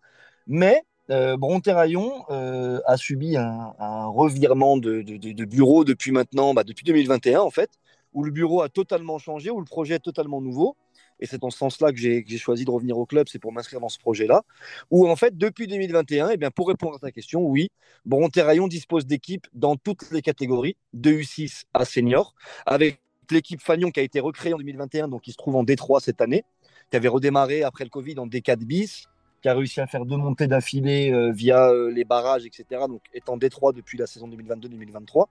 Mais 0.46 0.82
euh, 1.10 1.36
Bron-Terraillon 1.36 2.24
euh, 2.30 2.80
a 2.86 2.96
subi 2.96 3.36
un, 3.36 4.06
revirement 4.06 4.76
de, 4.76 5.02
bureau 5.44 5.84
depuis 5.84 6.12
maintenant, 6.12 6.54
bah, 6.54 6.64
depuis 6.64 6.84
2021 6.84 7.40
en 7.40 7.50
fait, 7.50 7.70
où 8.14 8.24
le 8.24 8.30
bureau 8.30 8.62
a 8.62 8.68
totalement 8.68 9.18
changé, 9.18 9.50
où 9.50 9.58
le 9.58 9.66
projet 9.66 9.96
est 9.96 10.04
totalement 10.04 10.40
nouveau. 10.40 10.76
Et 11.20 11.26
c'est 11.26 11.38
dans 11.38 11.50
ce 11.50 11.58
sens-là 11.58 11.92
que 11.92 11.98
j'ai 11.98 12.24
choisi 12.38 12.64
de 12.64 12.70
revenir 12.70 12.98
au 12.98 13.06
club, 13.06 13.28
c'est 13.30 13.38
pour 13.38 13.52
m'inscrire 13.52 13.80
dans 13.80 13.88
ce 13.88 13.98
projet-là. 13.98 14.42
Où 14.90 15.08
en 15.08 15.14
fait, 15.14 15.38
depuis 15.38 15.68
2021, 15.68 16.30
et 16.30 16.34
eh 16.34 16.36
bien, 16.36 16.50
pour 16.50 16.68
répondre 16.68 16.96
à 16.96 16.98
ta 16.98 17.12
question, 17.12 17.42
oui, 17.42 17.68
Bron-Terraillon 18.04 18.66
dispose 18.66 19.06
d'équipes 19.06 19.46
dans 19.52 19.76
toutes 19.76 20.10
les 20.10 20.22
catégories, 20.22 20.76
de 20.92 21.12
U6 21.12 21.64
à 21.72 21.84
senior, 21.84 22.34
avec 22.66 23.00
l'équipe 23.32 23.60
Fagnon 23.60 23.90
qui 23.90 24.00
a 24.00 24.02
été 24.02 24.20
recréée 24.20 24.54
en 24.54 24.58
2021, 24.58 25.08
donc 25.08 25.22
qui 25.22 25.32
se 25.32 25.36
trouve 25.36 25.56
en 25.56 25.64
D3 25.64 26.00
cette 26.00 26.20
année, 26.20 26.44
qui 26.90 26.96
avait 26.96 27.08
redémarré 27.08 27.62
après 27.62 27.84
le 27.84 27.90
Covid 27.90 28.18
en 28.18 28.26
D4 28.26 28.58
bis, 28.58 29.06
qui 29.42 29.48
a 29.48 29.54
réussi 29.54 29.80
à 29.80 29.86
faire 29.86 30.04
deux 30.06 30.16
montées 30.16 30.46
d'affilée 30.46 31.12
euh, 31.12 31.30
via 31.32 31.68
euh, 31.68 31.90
les 31.90 32.04
barrages, 32.04 32.46
etc. 32.46 32.82
Donc 32.88 33.02
étant 33.12 33.36
D3 33.36 33.74
depuis 33.74 33.98
la 33.98 34.06
saison 34.06 34.28
2022-2023. 34.28 35.26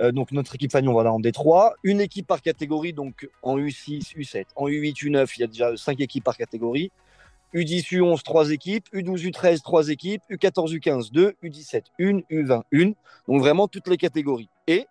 Euh, 0.00 0.12
donc 0.12 0.32
notre 0.32 0.54
équipe 0.54 0.72
Fagnon, 0.72 0.92
voilà, 0.92 1.12
en 1.12 1.20
D3. 1.20 1.72
Une 1.84 2.00
équipe 2.00 2.26
par 2.26 2.42
catégorie, 2.42 2.92
donc 2.92 3.28
en 3.42 3.58
U6, 3.58 4.16
U7, 4.16 4.46
en 4.56 4.66
U8, 4.66 5.04
U9, 5.04 5.32
il 5.36 5.40
y 5.40 5.44
a 5.44 5.46
déjà 5.46 5.76
cinq 5.76 6.00
équipes 6.00 6.24
par 6.24 6.36
catégorie. 6.36 6.90
U10, 7.54 7.98
U11, 7.98 8.22
3 8.22 8.50
équipes, 8.52 8.86
U12, 8.94 9.30
U13, 9.30 9.60
3 9.62 9.88
équipes, 9.88 10.22
U14, 10.30 10.72
U15, 10.78 11.12
2, 11.12 11.34
U17, 11.42 11.82
1, 11.98 12.04
U20, 12.30 12.62
1. 12.72 12.92
Donc 13.26 13.40
vraiment 13.40 13.66
toutes 13.66 13.88
les 13.88 13.96
catégories. 13.96 14.48
Et 14.68 14.86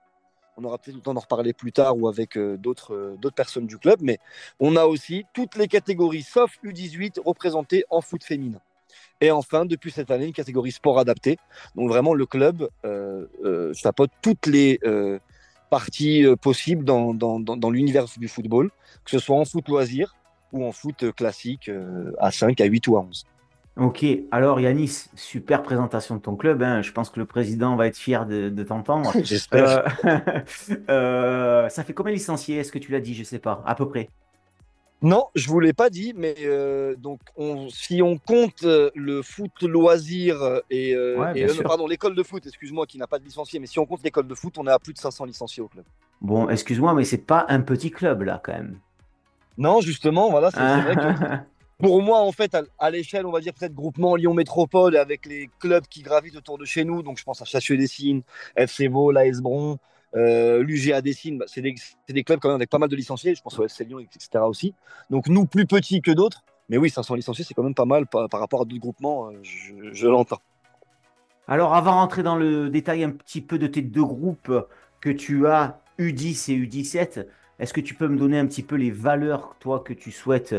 on 0.59 0.63
aura 0.65 0.77
peut-être 0.77 0.95
le 0.95 1.01
temps 1.01 1.13
d'en 1.13 1.21
reparler 1.21 1.53
plus 1.53 1.71
tard 1.71 1.97
ou 1.97 2.07
avec 2.07 2.37
euh, 2.37 2.57
d'autres 2.57 2.93
euh, 2.93 3.15
d'autres 3.17 3.35
personnes 3.35 3.65
du 3.65 3.77
club, 3.77 3.99
mais 4.01 4.19
on 4.59 4.75
a 4.75 4.85
aussi 4.85 5.25
toutes 5.33 5.55
les 5.55 5.67
catégories 5.67 6.23
sauf 6.23 6.57
U18 6.63 7.19
représentées 7.25 7.85
en 7.89 8.01
foot 8.01 8.23
féminin. 8.23 8.59
Et 9.21 9.31
enfin, 9.31 9.65
depuis 9.65 9.91
cette 9.91 10.11
année, 10.11 10.27
une 10.27 10.33
catégorie 10.33 10.71
sport 10.71 10.97
adapté. 10.97 11.37
Donc 11.75 11.89
vraiment, 11.89 12.13
le 12.13 12.25
club 12.25 12.69
euh, 12.85 13.73
chapeaute 13.73 14.11
toutes 14.21 14.47
les 14.47 14.79
parties 15.69 16.25
possibles 16.41 16.85
dans, 16.85 17.13
dans, 17.13 17.39
dans, 17.39 17.69
l'univers 17.69 18.05
du 18.17 18.27
football, 18.27 18.71
que 19.03 19.11
ce 19.11 19.19
soit 19.19 19.35
en 19.35 19.45
foot 19.45 19.67
loisir 19.67 20.15
ou 20.53 20.65
en 20.65 20.71
foot 20.71 21.11
classique 21.11 21.69
à 22.17 22.31
5, 22.31 22.59
à 22.61 22.65
8 22.65 22.87
ou 22.87 22.97
à 22.97 23.01
11. 23.01 23.25
Ok, 23.77 24.05
alors 24.31 24.59
Yanis, 24.59 25.05
super 25.15 25.63
présentation 25.63 26.15
de 26.15 26.21
ton 26.21 26.35
club. 26.35 26.61
Hein. 26.63 26.81
Je 26.81 26.91
pense 26.91 27.09
que 27.09 27.19
le 27.19 27.25
président 27.25 27.75
va 27.77 27.87
être 27.87 27.97
fier 27.97 28.25
de, 28.25 28.63
t'entendre. 28.63 29.11
J'espère. 29.23 29.85
Euh, 30.05 30.19
euh, 30.89 31.69
ça 31.69 31.83
fait 31.83 31.93
combien 31.93 32.11
de 32.11 32.17
licenciés? 32.17 32.57
Est-ce 32.57 32.71
que 32.71 32.79
tu 32.79 32.91
l'as 32.91 32.99
dit? 32.99 33.13
Je 33.13 33.21
ne 33.21 33.25
sais 33.25 33.39
pas, 33.39 33.63
à 33.65 33.75
peu 33.75 33.87
près. 33.87 34.09
Non, 35.01 35.27
je 35.33 35.47
ne 35.47 35.53
vous 35.53 35.61
l'ai 35.61 35.71
pas 35.71 35.89
dit, 35.89 36.13
mais 36.13 36.35
euh, 36.41 36.93
donc 36.97 37.21
si 37.69 38.01
on 38.01 38.17
compte 38.17 38.63
le 38.63 39.21
foot 39.21 39.61
loisir 39.61 40.61
et, 40.69 40.93
pardon 41.63 41.87
l'école 41.87 42.15
de 42.15 42.23
foot, 42.23 42.45
excuse-moi, 42.45 42.85
qui 42.85 42.97
n'a 42.97 43.07
pas 43.07 43.17
de 43.17 43.23
licenciés, 43.23 43.59
mais 43.59 43.67
si 43.67 43.79
on 43.79 43.85
compte 43.85 44.03
l'école 44.03 44.27
de 44.27 44.35
foot, 44.35 44.57
on 44.57 44.67
est 44.67 44.71
à 44.71 44.79
plus 44.79 44.91
de 44.91 44.97
500 44.97 45.23
licenciés 45.23 45.63
au 45.63 45.69
club. 45.69 45.85
Bon, 46.19 46.49
excuse-moi, 46.49 46.93
mais 46.93 47.05
c'est 47.05 47.17
pas 47.17 47.45
un 47.47 47.61
petit 47.61 47.91
club 47.91 48.23
là 48.23 48.41
quand 48.43 48.51
même. 48.51 48.77
Non, 49.57 49.79
justement, 49.79 50.29
voilà, 50.29 50.51
c'est 50.51 50.59
vrai 50.59 50.95
que 50.95 51.35
pour 51.79 52.01
moi, 52.01 52.19
en 52.19 52.31
fait, 52.33 52.55
à, 52.77 52.91
l'échelle, 52.91 53.25
on 53.25 53.31
va 53.31 53.39
dire 53.39 53.53
peut-être 53.53 53.73
groupement 53.73 54.15
Lyon 54.17 54.33
Métropole, 54.33 54.97
avec 54.97 55.25
les 55.25 55.49
clubs 55.59 55.87
qui 55.87 56.01
gravitent 56.01 56.35
autour 56.35 56.57
de 56.57 56.65
chez 56.65 56.83
nous, 56.83 57.01
donc 57.01 57.17
je 57.17 57.23
pense 57.23 57.41
à 57.41 57.45
Chassieux-Dessines, 57.45 58.21
FC 58.55 58.89
Vaux, 58.89 59.11
l'AS 59.11 59.41
euh, 60.15 60.61
l'UGA 60.63 61.01
Dessines, 61.01 61.37
bah, 61.37 61.45
c'est 61.47 61.61
des, 61.61 62.23
clubs 62.23 62.39
quand 62.39 62.49
même 62.49 62.57
avec 62.57 62.69
pas 62.69 62.79
mal 62.79 62.89
de 62.89 62.95
licenciés, 62.95 63.33
je 63.33 63.41
pense 63.41 63.57
au 63.59 63.63
FC 63.63 63.85
Lyon, 63.85 63.99
etc. 63.99 64.43
aussi. 64.43 64.73
Donc 65.09 65.27
nous, 65.27 65.45
plus 65.45 65.65
petits 65.65 66.01
que 66.01 66.11
d'autres, 66.11 66.43
mais 66.67 66.77
oui, 66.77 66.89
500 66.89 67.15
licenciés, 67.15 67.45
c'est 67.47 67.53
quand 67.53 67.63
même 67.63 67.75
pas 67.75 67.85
mal 67.85 68.07
par, 68.07 68.27
rapport 68.29 68.61
à 68.61 68.65
d'autres 68.65 68.81
groupements, 68.81 69.29
je, 69.41 70.07
l'entends. 70.07 70.41
Alors, 71.47 71.73
avant 71.73 71.95
d'entrer 71.95 72.23
dans 72.23 72.35
le 72.35 72.69
détail 72.69 73.05
un 73.05 73.11
petit 73.11 73.41
peu 73.41 73.57
de 73.57 73.67
tes 73.67 73.81
deux 73.81 74.03
groupes 74.03 74.51
que 74.99 75.09
tu 75.09 75.47
as, 75.47 75.79
U10 75.97 76.51
et 76.51 76.57
U17, 76.57 77.25
est-ce 77.59 77.73
que 77.73 77.81
tu 77.81 77.93
peux 77.93 78.07
me 78.07 78.17
donner 78.17 78.37
un 78.37 78.47
petit 78.47 78.63
peu 78.63 78.75
les 78.75 78.91
valeurs, 78.91 79.55
toi, 79.59 79.79
que 79.79 79.93
tu 79.93 80.11
souhaites 80.11 80.55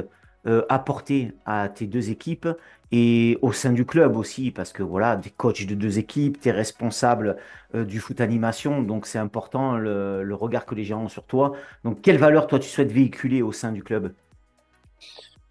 apporter 0.68 1.32
à 1.44 1.68
tes 1.68 1.86
deux 1.86 2.10
équipes 2.10 2.48
et 2.92 3.38
au 3.40 3.52
sein 3.52 3.72
du 3.72 3.84
club 3.86 4.16
aussi, 4.16 4.50
parce 4.50 4.72
que 4.72 4.82
voilà, 4.82 5.14
des 5.16 5.30
coachs 5.30 5.64
de 5.64 5.74
deux 5.74 5.98
équipes, 5.98 6.40
tu 6.40 6.48
es 6.48 6.52
responsable 6.52 7.36
euh, 7.74 7.84
du 7.84 8.00
foot 8.00 8.20
animation, 8.20 8.82
donc 8.82 9.06
c'est 9.06 9.18
important 9.18 9.76
le, 9.76 10.34
regard 10.34 10.66
que 10.66 10.74
les 10.74 10.84
gens 10.84 11.04
ont 11.04 11.08
sur 11.08 11.24
toi. 11.24 11.52
Donc, 11.84 12.02
quelle 12.02 12.18
valeur 12.18 12.48
toi 12.48 12.58
tu 12.58 12.68
souhaites 12.68 12.90
véhiculer 12.90 13.42
au 13.42 13.52
sein 13.52 13.70
du 13.70 13.84
club? 13.84 14.12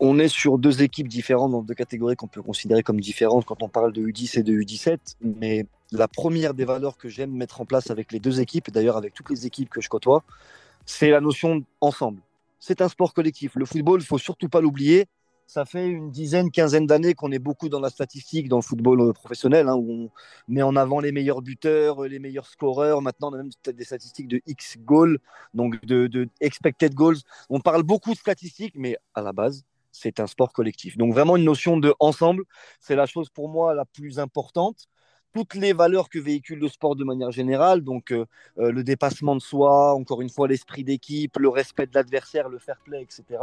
On 0.01 0.19
est 0.19 0.27
sur 0.27 0.57
deux 0.57 0.81
équipes 0.81 1.07
différentes, 1.07 1.51
dans 1.51 1.61
deux 1.61 1.73
catégories 1.73 2.15
qu'on 2.15 2.27
peut 2.27 2.41
considérer 2.41 2.83
comme 2.83 2.99
différentes 2.99 3.45
quand 3.45 3.63
on 3.63 3.69
parle 3.69 3.93
de 3.93 4.01
U10 4.01 4.39
et 4.39 4.43
de 4.43 4.53
U17. 4.53 4.97
Mais 5.21 5.65
la 5.91 6.07
première 6.07 6.53
des 6.53 6.65
valeurs 6.65 6.97
que 6.97 7.07
j'aime 7.07 7.31
mettre 7.31 7.61
en 7.61 7.65
place 7.65 7.89
avec 7.89 8.11
les 8.11 8.19
deux 8.19 8.41
équipes, 8.41 8.67
et 8.67 8.71
d'ailleurs 8.71 8.97
avec 8.97 9.13
toutes 9.13 9.29
les 9.29 9.45
équipes 9.45 9.69
que 9.69 9.81
je 9.81 9.89
côtoie, 9.89 10.23
c'est 10.85 11.09
la 11.09 11.21
notion 11.21 11.63
d'ensemble. 11.81 12.21
C'est 12.59 12.81
un 12.81 12.89
sport 12.89 13.13
collectif. 13.13 13.55
Le 13.55 13.65
football, 13.65 14.01
il 14.01 14.05
faut 14.05 14.17
surtout 14.17 14.49
pas 14.49 14.61
l'oublier, 14.61 15.07
ça 15.49 15.65
fait 15.65 15.87
une 15.87 16.11
dizaine, 16.11 16.51
quinzaine 16.51 16.85
d'années 16.85 17.15
qu'on 17.15 17.31
est 17.31 17.39
beaucoup 17.39 17.69
dans 17.69 17.79
la 17.79 17.89
statistique, 17.89 18.49
dans 18.49 18.57
le 18.57 18.61
football 18.61 19.01
euh, 19.01 19.13
professionnel, 19.13 19.67
hein, 19.67 19.75
où 19.75 19.91
on 19.91 20.11
met 20.47 20.61
en 20.61 20.75
avant 20.75 20.99
les 20.99 21.11
meilleurs 21.11 21.41
buteurs, 21.41 22.03
euh, 22.03 22.07
les 22.07 22.19
meilleurs 22.19 22.45
scoreurs. 22.45 23.01
Maintenant, 23.01 23.31
on 23.31 23.33
a 23.33 23.37
même 23.37 23.49
des 23.65 23.83
statistiques 23.83 24.27
de 24.27 24.41
X 24.45 24.77
goals, 24.77 25.17
donc 25.55 25.83
de, 25.83 26.29
expected 26.39 26.93
goals. 26.93 27.17
On 27.49 27.59
parle 27.61 27.81
beaucoup 27.81 28.13
de 28.13 28.19
statistiques, 28.19 28.75
mais 28.75 28.95
à 29.15 29.23
la 29.23 29.33
base, 29.33 29.63
c'est 29.91 30.19
un 30.19 30.27
sport 30.27 30.53
collectif. 30.53 30.97
Donc 30.97 31.13
vraiment 31.13 31.35
une 31.35 31.45
notion 31.45 31.77
de 31.77 31.95
ensemble, 31.99 32.43
c'est 32.79 32.95
la 32.95 33.07
chose 33.07 33.29
pour 33.31 33.49
moi 33.49 33.73
la 33.73 33.85
plus 33.85 34.19
importante 34.19 34.87
toutes 35.33 35.55
les 35.55 35.73
valeurs 35.73 36.09
que 36.09 36.19
véhicule 36.19 36.59
le 36.59 36.67
sport 36.67 36.95
de 36.95 37.03
manière 37.03 37.31
générale, 37.31 37.81
donc 37.81 38.11
euh, 38.11 38.25
le 38.57 38.83
dépassement 38.83 39.35
de 39.35 39.41
soi, 39.41 39.93
encore 39.93 40.21
une 40.21 40.29
fois 40.29 40.47
l'esprit 40.47 40.83
d'équipe, 40.83 41.37
le 41.37 41.49
respect 41.49 41.87
de 41.87 41.93
l'adversaire, 41.93 42.49
le 42.49 42.59
fair 42.59 42.77
play, 42.83 43.01
etc. 43.01 43.41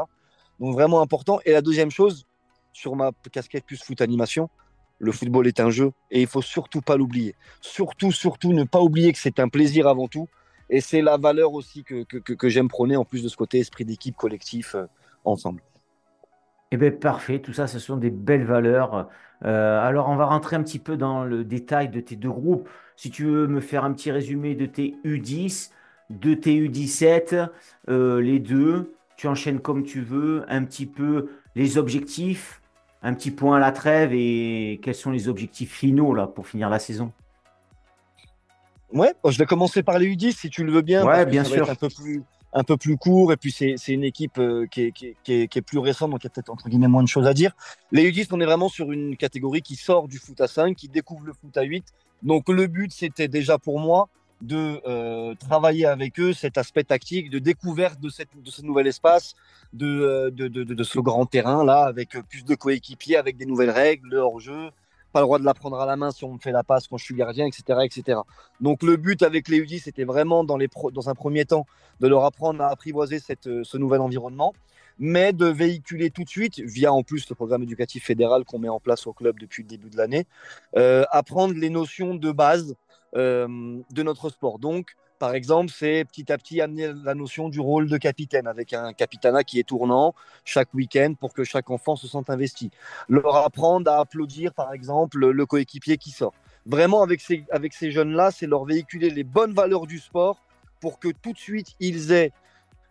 Donc 0.61 0.75
vraiment 0.75 1.01
important. 1.01 1.41
Et 1.45 1.53
la 1.53 1.63
deuxième 1.63 1.91
chose, 1.91 2.27
sur 2.73 2.97
ma 2.97 3.13
casquette 3.33 3.65
plus 3.65 3.83
foot 3.83 4.01
animation, 4.01 4.51
le 4.99 5.13
football 5.13 5.47
est 5.47 5.61
un 5.61 5.71
jeu 5.71 5.93
et 6.11 6.23
il 6.23 6.27
faut 6.27 6.43
surtout 6.43 6.81
pas 6.81 6.97
l'oublier. 6.97 7.35
Surtout, 7.61 8.13
surtout 8.13 8.53
ne 8.53 8.65
pas 8.65 8.81
oublier 8.81 9.13
que 9.13 9.19
c'est 9.19 9.39
un 9.41 9.49
plaisir 9.49 9.87
avant 9.87 10.09
tout. 10.09 10.29
Et 10.69 10.81
c'est 10.81 11.01
la 11.01 11.17
valeur 11.17 11.53
aussi 11.53 11.85
que, 11.85 12.03
que, 12.03 12.49
j'aime 12.49 12.69
prôner 12.69 12.97
en 12.97 13.05
plus 13.05 13.23
de 13.23 13.29
ce 13.29 13.37
côté 13.37 13.61
esprit 13.61 13.85
d'équipe 13.85 14.17
collectif 14.17 14.75
euh, 14.75 14.87
ensemble. 15.25 15.63
Eh 16.73 16.77
bien, 16.77 16.91
parfait. 16.91 17.41
Tout 17.41 17.53
ça, 17.53 17.67
ce 17.67 17.79
sont 17.79 17.97
des 17.97 18.11
belles 18.11 18.45
valeurs. 18.45 19.09
Euh, 19.45 19.81
alors, 19.81 20.09
on 20.09 20.17
va 20.17 20.27
rentrer 20.27 20.57
un 20.57 20.63
petit 20.63 20.79
peu 20.79 20.97
dans 20.97 21.25
le 21.25 21.45
détail 21.45 21.89
de 21.89 22.01
tes 22.01 22.17
deux 22.17 22.31
groupes. 22.31 22.69
Si 22.97 23.11
tu 23.11 23.25
veux 23.25 23.47
me 23.47 23.61
faire 23.61 23.85
un 23.85 23.93
petit 23.93 24.11
résumé 24.11 24.55
de 24.55 24.67
tes 24.67 24.97
U10, 25.05 25.71
de 26.11 26.35
tes 26.35 26.59
U17, 26.59 27.49
euh, 27.89 28.21
les 28.21 28.39
deux, 28.39 28.95
tu 29.17 29.29
enchaînes 29.29 29.61
comme 29.61 29.85
tu 29.85 30.01
veux, 30.01 30.45
un 30.49 30.65
petit 30.65 30.87
peu 30.87 31.29
les 31.55 31.79
objectifs, 31.79 32.61
un 33.03 33.15
petit 33.15 33.31
point 33.31 33.59
à 33.59 33.61
la 33.61 33.73
trêve 33.73 34.13
et 34.13 34.81
quels 34.83 34.95
sont 34.95 35.11
les 35.11 35.29
objectifs 35.29 35.73
finaux 35.73 36.15
là 36.15 36.27
pour 36.27 36.47
finir 36.47 36.69
la 36.69 36.79
saison 36.79 37.13
Ouais, 38.93 39.13
je 39.29 39.37
vais 39.37 39.47
commencer 39.47 39.83
par 39.83 39.99
les 39.99 40.07
U10 40.07 40.33
si 40.33 40.49
tu 40.49 40.65
le 40.65 40.73
veux 40.73 40.81
bien. 40.81 41.05
Ouais, 41.05 41.27
bien 41.27 41.45
sûr. 41.45 41.69
un 41.69 41.75
peu 41.75 41.89
plus 41.89 42.23
un 42.53 42.65
peu 42.65 42.77
plus 42.77 42.97
court 42.97 43.33
et 43.33 43.37
puis 43.37 43.53
c'est 43.53 43.77
une 43.89 44.05
équipe 44.05 44.39
euh, 44.39 44.67
qui 44.67 44.93
est, 45.29 45.61
plus 45.61 45.79
récente 45.79 46.11
donc 46.11 46.23
il 46.23 46.27
y 46.27 46.29
a 46.29 46.31
peut-être 46.31 46.51
entre 46.51 46.69
guillemets 46.69 46.89
moins 46.89 47.03
de 47.03 47.09
choses 47.09 47.27
à 47.27 47.35
dire. 47.35 47.53
Les 47.93 48.11
U10 48.11 48.29
on 48.33 48.41
est 48.41 48.47
vraiment 48.47 48.69
sur 48.69 48.93
une 48.93 49.17
catégorie 49.17 49.63
qui 49.63 49.77
sort 49.77 50.09
du 50.09 50.19
foot 50.19 50.41
à 50.41 50.49
5, 50.49 50.77
qui 50.77 50.89
découvre 50.89 51.25
le 51.27 51.33
foot 51.33 51.57
à 51.57 51.63
8. 51.63 51.85
Donc 52.23 52.49
le 52.49 52.67
but 52.67 52.93
c'était 52.93 53.29
déjà 53.29 53.59
pour 53.59 53.79
moi 53.79 54.09
de 54.43 54.81
euh, 54.87 55.35
travailler 55.35 55.87
avec 55.87 56.21
eux 56.21 56.33
cet 56.33 56.59
aspect 56.59 56.85
tactique, 56.85 57.31
de 57.31 57.39
découverte 57.39 58.01
de, 58.01 58.11
cette, 58.11 58.29
de 58.43 58.51
ce 58.51 58.63
nouvel 58.63 58.87
espace, 58.87 59.35
de, 59.73 59.87
euh, 59.87 60.31
de, 60.31 60.49
de, 60.49 60.63
de 60.65 60.85
ce 60.85 60.99
grand 60.99 61.25
terrain-là, 61.25 61.85
avec 61.85 62.11
plus 62.29 62.45
de 62.45 62.55
coéquipiers, 62.55 63.17
avec 63.17 63.39
des 63.39 63.47
nouvelles 63.47 63.71
règles, 63.71 64.11
le 64.11 64.19
hors-jeu, 64.19 64.71
pas 65.17 65.23
le 65.23 65.25
droit 65.25 65.39
de 65.39 65.47
la 65.47 65.55
prendre 65.55 65.81
à 65.81 65.87
la 65.87 65.97
main 65.97 66.11
si 66.11 66.25
on 66.25 66.35
me 66.35 66.39
fait 66.39 66.53
la 66.53 66.63
passe 66.63 66.89
quand 66.89 66.99
je 66.99 67.05
suis 67.05 67.15
gardien, 67.15 67.47
etc. 67.47 67.81
etc. 67.85 68.21
Donc 68.61 68.83
le 68.83 68.99
but 68.99 69.23
avec 69.23 69.49
les 69.49 69.63
U10, 69.63 69.85
c'était 69.85 70.05
vraiment 70.05 70.45
dans, 70.45 70.59
les 70.59 70.69
dans 70.93 71.09
un 71.09 71.15
premier 71.15 71.47
temps 71.47 71.65
de 72.01 72.07
leur 72.07 72.27
apprendre 72.27 72.63
à 72.63 72.69
apprivoiser 72.69 73.19
cette, 73.19 73.47
euh, 73.47 73.65
ce 73.65 73.79
nouvel 73.79 74.03
environnement, 74.03 74.53
mais 74.99 75.33
de 75.33 75.47
véhiculer 75.47 76.11
tout 76.11 76.23
de 76.23 76.29
suite, 76.29 76.59
via 76.59 76.93
en 76.93 77.03
plus 77.03 77.27
le 77.31 77.35
programme 77.35 77.63
éducatif 77.63 78.05
fédéral 78.05 78.45
qu'on 78.45 78.59
met 78.59 78.69
en 78.69 78.79
place 78.79 79.07
au 79.07 79.15
club 79.15 79.39
depuis 79.39 79.63
le 79.63 79.71
début 79.71 79.89
de 79.89 79.97
l'année, 79.97 80.27
euh, 80.77 81.05
apprendre 81.11 81.55
les 81.55 81.71
notions 81.71 82.15
de 82.15 82.31
base 82.31 82.77
euh, 83.17 83.79
de 83.91 84.03
notre 84.03 84.29
sport. 84.29 84.59
Donc, 84.59 84.97
par 85.19 85.35
exemple, 85.35 85.73
c'est 85.75 86.05
petit 86.05 86.31
à 86.33 86.39
petit 86.39 86.61
amener 86.61 86.93
la 87.05 87.15
notion 87.15 87.49
du 87.49 87.61
rôle 87.61 87.89
de 87.89 87.97
capitaine 87.97 88.47
avec 88.47 88.73
un 88.73 88.93
capitana 88.93 89.45
qui 89.45 89.59
est 89.59 89.69
tournant 89.69 90.15
chaque 90.45 90.73
week-end 90.75 91.15
pour 91.19 91.33
que 91.33 91.45
chaque 91.45 91.71
enfant 91.71 91.97
se 91.97 92.07
sente 92.07 92.31
investi. 92.31 92.71
Leur 93.09 93.37
apprendre 93.37 93.91
à 93.91 94.01
applaudir, 94.01 94.53
par 94.53 94.73
exemple, 94.73 95.19
le 95.19 95.47
coéquipier 95.47 95.97
qui 95.97 96.11
sort. 96.11 96.35
Vraiment, 96.67 97.03
avec 97.03 97.21
ces, 97.21 97.45
avec 97.51 97.73
ces 97.73 97.93
jeunes-là, 97.93 98.33
c'est 98.33 98.47
leur 98.47 98.65
véhiculer 98.65 99.11
les 99.11 99.23
bonnes 99.23 99.53
valeurs 99.53 99.87
du 99.87 100.01
sport 100.01 100.43
pour 100.81 100.99
que 100.99 101.09
tout 101.09 101.33
de 101.33 101.39
suite, 101.39 101.75
ils 101.79 102.11
aient 102.11 102.33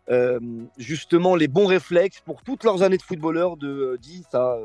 euh, 0.10 0.40
justement 0.78 1.36
les 1.36 1.50
bons 1.50 1.66
réflexes 1.66 2.22
pour 2.22 2.42
toutes 2.42 2.64
leurs 2.64 2.84
années 2.84 2.98
de 2.98 3.02
footballeur 3.02 3.58
de 3.58 3.98
10 4.02 4.24
euh, 4.34 4.38
à 4.38 4.60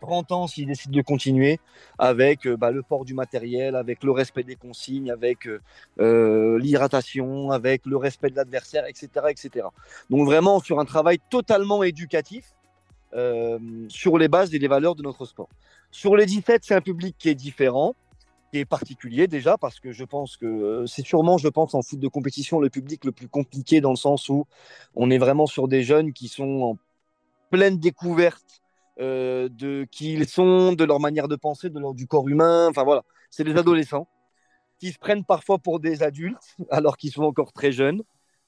30 0.00 0.32
ans 0.32 0.46
s'ils 0.46 0.66
décident 0.66 0.96
de 0.96 1.02
continuer 1.02 1.60
avec 1.98 2.46
euh, 2.46 2.56
bah, 2.56 2.70
le 2.70 2.82
port 2.82 3.04
du 3.04 3.14
matériel, 3.14 3.76
avec 3.76 4.02
le 4.04 4.10
respect 4.10 4.44
des 4.44 4.56
consignes, 4.56 5.10
avec 5.10 5.46
euh, 5.46 5.60
euh, 6.00 6.58
l'hydratation, 6.58 7.50
avec 7.50 7.86
le 7.86 7.96
respect 7.96 8.30
de 8.30 8.36
l'adversaire, 8.36 8.86
etc., 8.86 9.08
etc. 9.28 9.66
Donc 10.10 10.26
vraiment 10.26 10.60
sur 10.60 10.80
un 10.80 10.84
travail 10.84 11.18
totalement 11.30 11.82
éducatif 11.82 12.54
sur 13.88 14.18
les 14.18 14.28
bases 14.28 14.54
et 14.54 14.58
les 14.58 14.68
valeurs 14.68 14.94
de 14.94 15.02
notre 15.02 15.24
sport. 15.24 15.48
Sur 15.90 16.14
les 16.14 16.26
17, 16.26 16.62
c'est 16.62 16.74
un 16.74 16.82
public 16.82 17.16
qui 17.18 17.30
est 17.30 17.34
différent, 17.34 17.94
qui 18.52 18.58
est 18.58 18.66
particulier 18.66 19.26
déjà 19.26 19.56
parce 19.56 19.80
que 19.80 19.92
je 19.92 20.04
pense 20.04 20.36
que 20.36 20.84
c'est 20.86 21.06
sûrement, 21.06 21.38
je 21.38 21.48
pense, 21.48 21.74
en 21.74 21.80
foot 21.80 21.98
de 21.98 22.08
compétition 22.08 22.60
le 22.60 22.68
public 22.68 23.06
le 23.06 23.12
plus 23.12 23.26
compliqué 23.26 23.80
dans 23.80 23.90
le 23.90 23.96
sens 23.96 24.28
où 24.28 24.46
on 24.94 25.10
est 25.10 25.16
vraiment 25.16 25.46
sur 25.46 25.68
des 25.68 25.82
jeunes 25.84 26.12
qui 26.12 26.28
sont 26.28 26.60
en 26.60 26.78
pleine 27.50 27.78
découverte 27.78 28.60
euh, 29.00 29.48
de 29.48 29.86
qui 29.90 30.14
ils 30.14 30.28
sont, 30.28 30.72
de 30.72 30.84
leur 30.84 30.98
manière 31.00 31.28
de 31.28 31.36
penser, 31.36 31.70
de 31.70 31.78
leur, 31.78 31.94
du 31.94 32.06
corps 32.06 32.28
humain. 32.28 32.68
Enfin 32.68 32.82
voilà, 32.84 33.04
c'est 33.30 33.44
des 33.44 33.56
adolescents 33.56 34.08
qui 34.78 34.92
se 34.92 34.98
prennent 34.98 35.24
parfois 35.24 35.58
pour 35.58 35.80
des 35.80 36.02
adultes 36.02 36.56
alors 36.70 36.96
qu'ils 36.96 37.12
sont 37.12 37.22
encore 37.22 37.52
très 37.52 37.72
jeunes. 37.72 38.02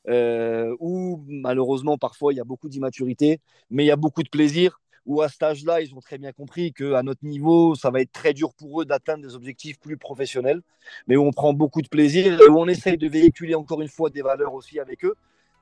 Euh, 0.08 0.74
ou 0.80 1.22
malheureusement 1.28 1.98
parfois 1.98 2.32
il 2.32 2.36
y 2.36 2.40
a 2.40 2.44
beaucoup 2.44 2.70
d'immaturité, 2.70 3.38
mais 3.68 3.84
il 3.84 3.86
y 3.86 3.92
a 3.92 3.96
beaucoup 3.96 4.22
de 4.22 4.28
plaisir. 4.28 4.80
Ou 5.06 5.22
à 5.22 5.28
cet 5.28 5.42
âge-là, 5.42 5.80
ils 5.80 5.94
ont 5.94 6.00
très 6.00 6.18
bien 6.18 6.30
compris 6.30 6.72
qu'à 6.72 7.02
notre 7.02 7.24
niveau, 7.24 7.74
ça 7.74 7.90
va 7.90 8.00
être 8.02 8.12
très 8.12 8.34
dur 8.34 8.52
pour 8.54 8.82
eux 8.82 8.84
d'atteindre 8.84 9.26
des 9.26 9.34
objectifs 9.34 9.78
plus 9.80 9.96
professionnels, 9.96 10.60
mais 11.06 11.16
où 11.16 11.22
on 11.22 11.32
prend 11.32 11.54
beaucoup 11.54 11.80
de 11.80 11.88
plaisir, 11.88 12.38
où 12.48 12.58
on 12.58 12.68
essaye 12.68 12.98
de 12.98 13.08
véhiculer 13.08 13.54
encore 13.54 13.80
une 13.80 13.88
fois 13.88 14.10
des 14.10 14.20
valeurs 14.20 14.52
aussi 14.52 14.78
avec 14.78 15.04
eux, 15.04 15.14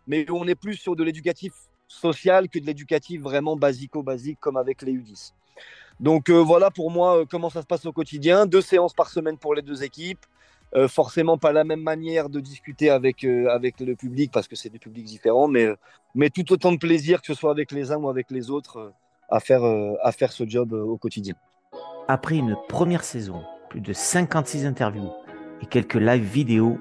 mais 0.08 0.28
où 0.28 0.36
on 0.36 0.46
est 0.46 0.56
plus 0.56 0.74
sur 0.74 0.96
de 0.96 1.04
l'éducatif 1.04 1.52
social 1.88 2.48
que 2.48 2.58
de 2.58 2.66
l'éducatif 2.66 3.20
vraiment 3.20 3.56
basico-basique 3.56 4.38
comme 4.40 4.56
avec 4.56 4.82
les 4.82 4.92
U10. 4.92 5.32
Donc 5.98 6.30
euh, 6.30 6.34
voilà 6.34 6.70
pour 6.70 6.90
moi 6.90 7.18
euh, 7.18 7.24
comment 7.28 7.50
ça 7.50 7.62
se 7.62 7.66
passe 7.66 7.84
au 7.86 7.92
quotidien. 7.92 8.46
Deux 8.46 8.60
séances 8.60 8.94
par 8.94 9.08
semaine 9.08 9.36
pour 9.36 9.54
les 9.54 9.62
deux 9.62 9.82
équipes. 9.82 10.24
Euh, 10.76 10.86
forcément 10.86 11.38
pas 11.38 11.50
la 11.50 11.64
même 11.64 11.80
manière 11.80 12.28
de 12.28 12.40
discuter 12.40 12.90
avec, 12.90 13.24
avec 13.24 13.80
le 13.80 13.96
public 13.96 14.30
parce 14.30 14.46
que 14.46 14.54
c'est 14.54 14.68
des 14.68 14.78
publics 14.78 15.06
différents, 15.06 15.48
mais, 15.48 15.66
mais 16.14 16.28
tout 16.28 16.52
autant 16.52 16.72
de 16.72 16.76
plaisir 16.76 17.22
que 17.22 17.26
ce 17.26 17.32
soit 17.32 17.50
avec 17.50 17.72
les 17.72 17.90
uns 17.90 17.96
ou 17.96 18.10
avec 18.10 18.30
les 18.30 18.50
autres 18.50 18.92
à, 19.30 19.40
faire, 19.40 19.64
à 19.64 20.12
faire 20.12 20.30
ce 20.30 20.46
job 20.46 20.74
au 20.74 20.98
quotidien. 20.98 21.34
Après 22.06 22.36
une 22.36 22.54
première 22.68 23.02
saison, 23.02 23.42
plus 23.70 23.80
de 23.80 23.94
56 23.94 24.66
interviews 24.66 25.10
et 25.62 25.66
quelques 25.66 25.94
live 25.94 26.22
vidéo, 26.22 26.78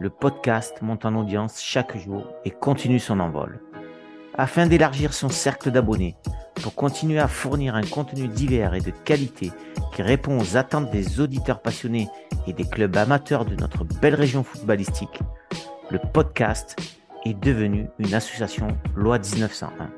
le 0.00 0.10
podcast 0.10 0.82
monte 0.82 1.06
en 1.06 1.14
audience 1.14 1.62
chaque 1.62 1.96
jour 1.96 2.26
et 2.44 2.50
continue 2.50 2.98
son 2.98 3.20
envol 3.20 3.58
afin 4.36 4.66
d'élargir 4.66 5.12
son 5.12 5.28
cercle 5.28 5.70
d'abonnés 5.70 6.16
pour 6.62 6.74
continuer 6.74 7.18
à 7.18 7.28
fournir 7.28 7.74
un 7.74 7.82
contenu 7.82 8.28
divers 8.28 8.74
et 8.74 8.80
de 8.80 8.90
qualité 8.90 9.50
qui 9.94 10.02
répond 10.02 10.38
aux 10.38 10.56
attentes 10.56 10.90
des 10.90 11.20
auditeurs 11.20 11.60
passionnés 11.60 12.08
et 12.46 12.52
des 12.52 12.64
clubs 12.64 12.96
amateurs 12.96 13.44
de 13.44 13.56
notre 13.56 13.84
belle 13.84 14.14
région 14.14 14.42
footballistique, 14.42 15.20
le 15.90 15.98
podcast 15.98 16.76
est 17.24 17.38
devenu 17.38 17.88
une 17.98 18.14
association 18.14 18.68
loi 18.94 19.18
1901. 19.18 19.90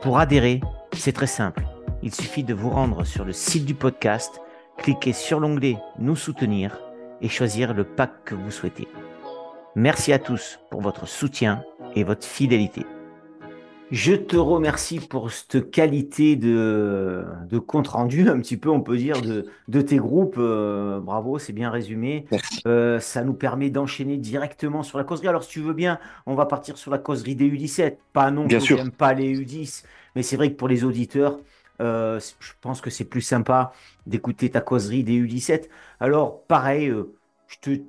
Pour 0.00 0.18
adhérer, 0.18 0.60
c'est 0.96 1.12
très 1.12 1.26
simple. 1.26 1.66
Il 2.02 2.14
suffit 2.14 2.44
de 2.44 2.54
vous 2.54 2.70
rendre 2.70 3.04
sur 3.04 3.24
le 3.24 3.32
site 3.32 3.64
du 3.64 3.74
podcast, 3.74 4.40
cliquer 4.78 5.12
sur 5.12 5.40
l'onglet 5.40 5.76
Nous 5.98 6.16
soutenir 6.16 6.78
et 7.20 7.28
choisir 7.28 7.74
le 7.74 7.84
pack 7.84 8.24
que 8.24 8.34
vous 8.34 8.50
souhaitez. 8.50 8.88
Merci 9.76 10.12
à 10.12 10.18
tous 10.18 10.60
pour 10.70 10.82
votre 10.82 11.08
soutien 11.08 11.64
et 11.96 12.04
votre 12.04 12.26
fidélité. 12.26 12.84
Je 13.90 14.14
te 14.14 14.36
remercie 14.36 14.98
pour 14.98 15.30
cette 15.30 15.70
qualité 15.70 16.36
de, 16.36 17.24
de 17.48 17.58
compte 17.58 17.88
rendu, 17.88 18.28
un 18.28 18.40
petit 18.40 18.56
peu, 18.56 18.70
on 18.70 18.80
peut 18.80 18.96
dire, 18.96 19.20
de, 19.20 19.46
de 19.68 19.80
tes 19.82 19.98
groupes. 19.98 20.36
Euh, 20.38 21.00
bravo, 21.00 21.38
c'est 21.38 21.52
bien 21.52 21.70
résumé. 21.70 22.26
Euh, 22.66 22.98
ça 22.98 23.22
nous 23.22 23.34
permet 23.34 23.70
d'enchaîner 23.70 24.16
directement 24.16 24.82
sur 24.82 24.96
la 24.98 25.04
causerie. 25.04 25.28
Alors, 25.28 25.44
si 25.44 25.50
tu 25.50 25.60
veux 25.60 25.74
bien, 25.74 25.98
on 26.26 26.34
va 26.34 26.46
partir 26.46 26.78
sur 26.78 26.90
la 26.90 26.98
causerie 26.98 27.36
des 27.36 27.48
U17. 27.48 27.98
Pas 28.12 28.30
non 28.30 28.48
plus, 28.48 28.60
j'aime 28.60 28.90
pas 28.90 29.12
les 29.12 29.38
U10, 29.38 29.84
mais 30.16 30.22
c'est 30.22 30.36
vrai 30.36 30.50
que 30.50 30.56
pour 30.56 30.68
les 30.68 30.82
auditeurs, 30.84 31.38
euh, 31.80 32.18
je 32.40 32.52
pense 32.62 32.80
que 32.80 32.90
c'est 32.90 33.04
plus 33.04 33.20
sympa 33.20 33.72
d'écouter 34.06 34.50
ta 34.50 34.62
causerie 34.62 35.04
des 35.04 35.20
U17. 35.20 35.68
Alors, 36.00 36.42
pareil, 36.46 36.92
je 37.46 37.56
te, 37.60 37.82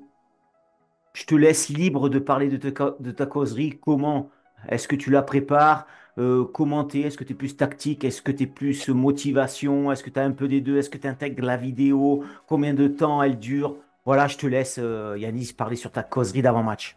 je 1.13 1.25
te 1.25 1.35
laisse 1.35 1.69
libre 1.69 2.09
de 2.09 2.19
parler 2.19 2.49
de 2.49 3.11
ta 3.11 3.25
causerie. 3.25 3.79
Comment 3.79 4.29
est-ce 4.69 4.87
que 4.87 4.95
tu 4.95 5.11
la 5.11 5.21
prépares? 5.21 5.87
Euh, 6.17 6.45
Commenter 6.45 7.01
Est-ce 7.01 7.17
que 7.17 7.23
tu 7.23 7.33
es 7.33 7.35
plus 7.35 7.57
tactique? 7.57 8.03
Est-ce 8.03 8.21
que 8.21 8.31
tu 8.31 8.43
es 8.43 8.47
plus 8.47 8.87
motivation? 8.89 9.91
Est-ce 9.91 10.03
que 10.03 10.09
tu 10.09 10.19
as 10.19 10.23
un 10.23 10.31
peu 10.31 10.47
des 10.47 10.61
deux? 10.61 10.77
Est-ce 10.77 10.89
que 10.89 10.97
tu 10.97 11.07
intègres 11.07 11.43
la 11.43 11.57
vidéo? 11.57 12.23
Combien 12.47 12.73
de 12.73 12.87
temps 12.87 13.21
elle 13.21 13.37
dure? 13.37 13.75
Voilà, 14.05 14.27
je 14.27 14.37
te 14.37 14.47
laisse, 14.47 14.77
euh, 14.79 15.17
Yanis, 15.17 15.53
parler 15.53 15.75
sur 15.75 15.91
ta 15.91 16.03
causerie 16.03 16.41
d'avant-match. 16.41 16.95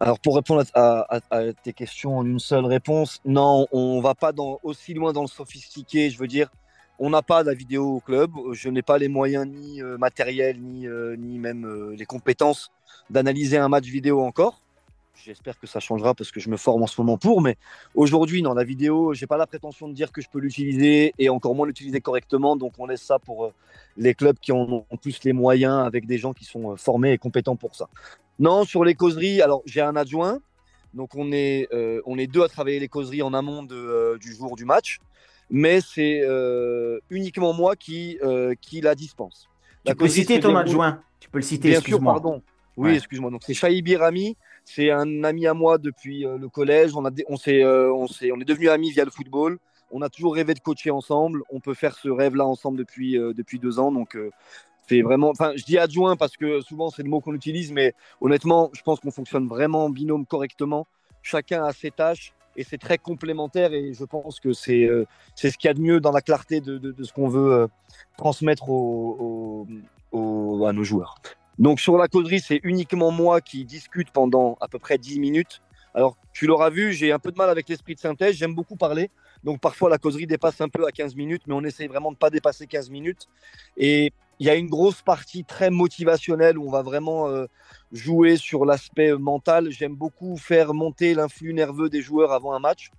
Alors 0.00 0.18
pour 0.18 0.34
répondre 0.34 0.64
à, 0.74 1.20
tes 1.62 1.72
questions 1.72 2.18
en 2.18 2.26
une 2.26 2.40
seule 2.40 2.66
réponse, 2.66 3.20
non, 3.24 3.68
on 3.70 4.00
va 4.00 4.16
pas 4.16 4.32
aussi 4.64 4.92
loin 4.92 5.12
dans 5.12 5.22
le 5.22 5.28
sophistiqué. 5.28 6.10
Je 6.10 6.18
veux 6.18 6.26
dire, 6.26 6.50
on 6.98 7.10
n'a 7.10 7.22
pas 7.22 7.44
la 7.44 7.54
vidéo 7.54 7.96
au 7.96 8.00
club. 8.00 8.32
Je 8.52 8.68
n'ai 8.68 8.82
pas 8.82 8.98
les 8.98 9.06
moyens 9.06 9.46
ni 9.46 9.80
euh, 9.80 9.96
matériels 9.96 10.60
ni, 10.60 10.88
ni 11.16 11.38
même 11.38 11.92
les 11.92 12.06
compétences 12.06 12.70
d'analyser 13.08 13.56
un 13.56 13.68
match 13.68 13.86
vidéo 13.86 14.20
encore. 14.20 14.60
J'espère 15.24 15.58
que 15.58 15.66
ça 15.66 15.80
changera 15.80 16.14
parce 16.14 16.30
que 16.30 16.38
je 16.38 16.48
me 16.48 16.56
forme 16.56 16.82
en 16.82 16.86
ce 16.86 17.00
moment 17.00 17.18
pour. 17.18 17.40
Mais 17.40 17.56
aujourd'hui, 17.94 18.42
dans 18.42 18.54
la 18.54 18.64
vidéo, 18.64 19.14
j'ai 19.14 19.26
pas 19.26 19.36
la 19.36 19.46
prétention 19.46 19.88
de 19.88 19.92
dire 19.92 20.12
que 20.12 20.20
je 20.20 20.28
peux 20.30 20.38
l'utiliser 20.38 21.12
et 21.18 21.28
encore 21.28 21.54
moins 21.54 21.66
l'utiliser 21.66 22.00
correctement. 22.00 22.56
Donc, 22.56 22.74
on 22.78 22.86
laisse 22.86 23.02
ça 23.02 23.18
pour 23.18 23.46
euh, 23.46 23.52
les 23.96 24.14
clubs 24.14 24.38
qui 24.38 24.52
en 24.52 24.84
ont 24.90 24.96
plus 25.00 25.22
les 25.24 25.32
moyens 25.32 25.84
avec 25.84 26.06
des 26.06 26.18
gens 26.18 26.32
qui 26.32 26.44
sont 26.44 26.72
euh, 26.72 26.76
formés 26.76 27.12
et 27.12 27.18
compétents 27.18 27.56
pour 27.56 27.74
ça. 27.74 27.88
Non, 28.38 28.64
sur 28.64 28.84
les 28.84 28.94
causeries, 28.94 29.42
alors 29.42 29.62
j'ai 29.66 29.80
un 29.80 29.96
adjoint. 29.96 30.38
Donc, 30.94 31.14
on 31.16 31.32
est, 31.32 31.68
euh, 31.72 32.00
on 32.06 32.16
est 32.16 32.28
deux 32.28 32.42
à 32.42 32.48
travailler 32.48 32.78
les 32.78 32.88
causeries 32.88 33.22
en 33.22 33.34
amont 33.34 33.64
du 33.64 34.32
jour 34.34 34.56
du 34.56 34.64
match. 34.64 35.00
Mais 35.50 35.80
c'est 35.80 36.22
uniquement 37.10 37.52
moi 37.54 37.74
qui, 37.74 38.18
qui 38.60 38.80
la 38.80 38.94
dispense. 38.94 39.48
tu 39.84 39.94
peux 39.94 40.08
citer 40.08 40.40
ton 40.40 40.54
adjoint. 40.54 41.00
Tu 41.20 41.28
peux 41.28 41.38
le 41.38 41.42
citer, 41.42 41.70
Bien 41.70 41.80
sûr, 41.80 42.00
pardon. 42.00 42.42
Oui, 42.76 42.94
excuse-moi. 42.94 43.30
Donc, 43.30 43.42
c'est 43.44 43.54
Shaibi 43.54 43.96
Rami. 43.96 44.36
C'est 44.70 44.90
un 44.90 45.24
ami 45.24 45.46
à 45.46 45.54
moi 45.54 45.78
depuis 45.78 46.26
euh, 46.26 46.36
le 46.36 46.50
collège. 46.50 46.94
On, 46.94 47.06
a, 47.06 47.10
on, 47.26 47.38
s'est, 47.38 47.64
euh, 47.64 47.90
on, 47.90 48.04
on 48.04 48.40
est 48.40 48.44
devenus 48.44 48.68
amis 48.68 48.90
via 48.90 49.02
le 49.02 49.10
football. 49.10 49.58
On 49.90 50.02
a 50.02 50.10
toujours 50.10 50.34
rêvé 50.34 50.52
de 50.52 50.60
coacher 50.60 50.90
ensemble. 50.90 51.42
On 51.48 51.58
peut 51.58 51.72
faire 51.72 51.94
ce 51.94 52.10
rêve-là 52.10 52.44
ensemble 52.44 52.76
depuis, 52.76 53.16
euh, 53.16 53.32
depuis 53.32 53.58
deux 53.58 53.78
ans. 53.78 53.90
Donc, 53.90 54.18
c'est 54.86 55.00
vraiment. 55.00 55.30
Enfin, 55.30 55.52
je 55.56 55.64
dis 55.64 55.78
adjoint 55.78 56.16
parce 56.16 56.36
que 56.36 56.60
souvent 56.60 56.90
c'est 56.90 57.02
le 57.02 57.08
mot 57.08 57.20
qu'on 57.20 57.34
utilise, 57.34 57.72
mais 57.72 57.94
honnêtement, 58.20 58.70
je 58.74 58.82
pense 58.82 59.00
qu'on 59.00 59.10
fonctionne 59.10 59.48
vraiment 59.48 59.86
en 59.86 59.90
binôme 59.90 60.26
correctement. 60.26 60.86
Chacun 61.22 61.64
a 61.64 61.72
ses 61.72 61.90
tâches 61.90 62.34
et 62.54 62.62
c'est 62.62 62.78
très 62.78 62.98
complémentaire. 62.98 63.72
Et 63.72 63.94
je 63.94 64.04
pense 64.04 64.38
que 64.38 64.52
c'est, 64.52 64.86
c'est 65.34 65.50
ce 65.50 65.56
qu'il 65.56 65.68
y 65.68 65.70
a 65.70 65.74
de 65.74 65.80
mieux 65.80 66.00
dans 66.00 66.12
la 66.12 66.20
clarté 66.20 66.60
de, 66.60 66.76
de, 66.76 67.04
ce 67.04 67.12
qu'on 67.14 67.28
veut 67.28 67.68
transmettre 68.18 68.64
à 68.64 70.72
nos 70.72 70.84
joueurs. 70.84 71.14
Donc 71.58 71.80
sur 71.80 71.96
la 71.96 72.08
causerie, 72.08 72.40
c'est 72.40 72.60
uniquement 72.62 73.10
moi 73.10 73.40
qui 73.40 73.64
discute 73.64 74.10
pendant 74.10 74.56
à 74.60 74.68
peu 74.68 74.78
près 74.78 74.98
10 74.98 75.18
minutes. 75.18 75.60
Alors 75.94 76.16
tu 76.32 76.46
l'auras 76.46 76.70
vu, 76.70 76.92
j'ai 76.92 77.10
un 77.10 77.18
peu 77.18 77.32
de 77.32 77.36
mal 77.36 77.50
avec 77.50 77.68
l'esprit 77.68 77.94
de 77.94 78.00
synthèse, 78.00 78.36
j'aime 78.36 78.54
beaucoup 78.54 78.76
parler. 78.76 79.10
Donc 79.42 79.60
parfois 79.60 79.90
la 79.90 79.98
causerie 79.98 80.26
dépasse 80.26 80.60
un 80.60 80.68
peu 80.68 80.86
à 80.86 80.92
15 80.92 81.16
minutes, 81.16 81.42
mais 81.46 81.54
on 81.54 81.64
essaie 81.64 81.88
vraiment 81.88 82.10
de 82.10 82.16
ne 82.16 82.18
pas 82.18 82.30
dépasser 82.30 82.66
15 82.66 82.90
minutes. 82.90 83.26
Et 83.76 84.12
il 84.38 84.46
y 84.46 84.50
a 84.50 84.54
une 84.54 84.68
grosse 84.68 85.02
partie 85.02 85.44
très 85.44 85.70
motivationnelle 85.70 86.58
où 86.58 86.68
on 86.68 86.70
va 86.70 86.82
vraiment 86.82 87.28
euh, 87.28 87.46
jouer 87.90 88.36
sur 88.36 88.64
l'aspect 88.64 89.12
mental. 89.14 89.72
J'aime 89.72 89.96
beaucoup 89.96 90.36
faire 90.36 90.74
monter 90.74 91.14
l'influx 91.14 91.52
nerveux 91.52 91.88
des 91.88 92.02
joueurs 92.02 92.32
avant 92.32 92.52
un 92.52 92.60
match. 92.60 92.90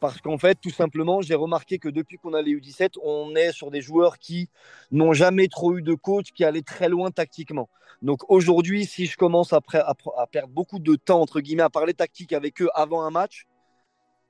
Parce 0.00 0.20
qu'en 0.20 0.38
fait, 0.38 0.56
tout 0.60 0.70
simplement, 0.70 1.20
j'ai 1.22 1.34
remarqué 1.34 1.78
que 1.78 1.88
depuis 1.88 2.18
qu'on 2.18 2.34
a 2.34 2.42
les 2.42 2.52
U17, 2.52 2.98
on 3.02 3.34
est 3.34 3.52
sur 3.52 3.70
des 3.70 3.80
joueurs 3.80 4.18
qui 4.18 4.48
n'ont 4.92 5.12
jamais 5.12 5.48
trop 5.48 5.76
eu 5.76 5.82
de 5.82 5.94
coach, 5.94 6.32
qui 6.32 6.44
allaient 6.44 6.62
très 6.62 6.88
loin 6.88 7.10
tactiquement. 7.10 7.68
Donc 8.02 8.30
aujourd'hui, 8.30 8.86
si 8.86 9.06
je 9.06 9.16
commence 9.16 9.52
à, 9.52 9.60
à, 9.74 10.26
perdre 10.28 10.52
beaucoup 10.52 10.78
de 10.78 10.94
temps, 10.94 11.20
entre 11.20 11.40
guillemets, 11.40 11.64
à 11.64 11.70
parler 11.70 11.94
tactique 11.94 12.32
avec 12.32 12.62
eux 12.62 12.68
avant 12.74 13.02
un 13.02 13.10
match, 13.10 13.46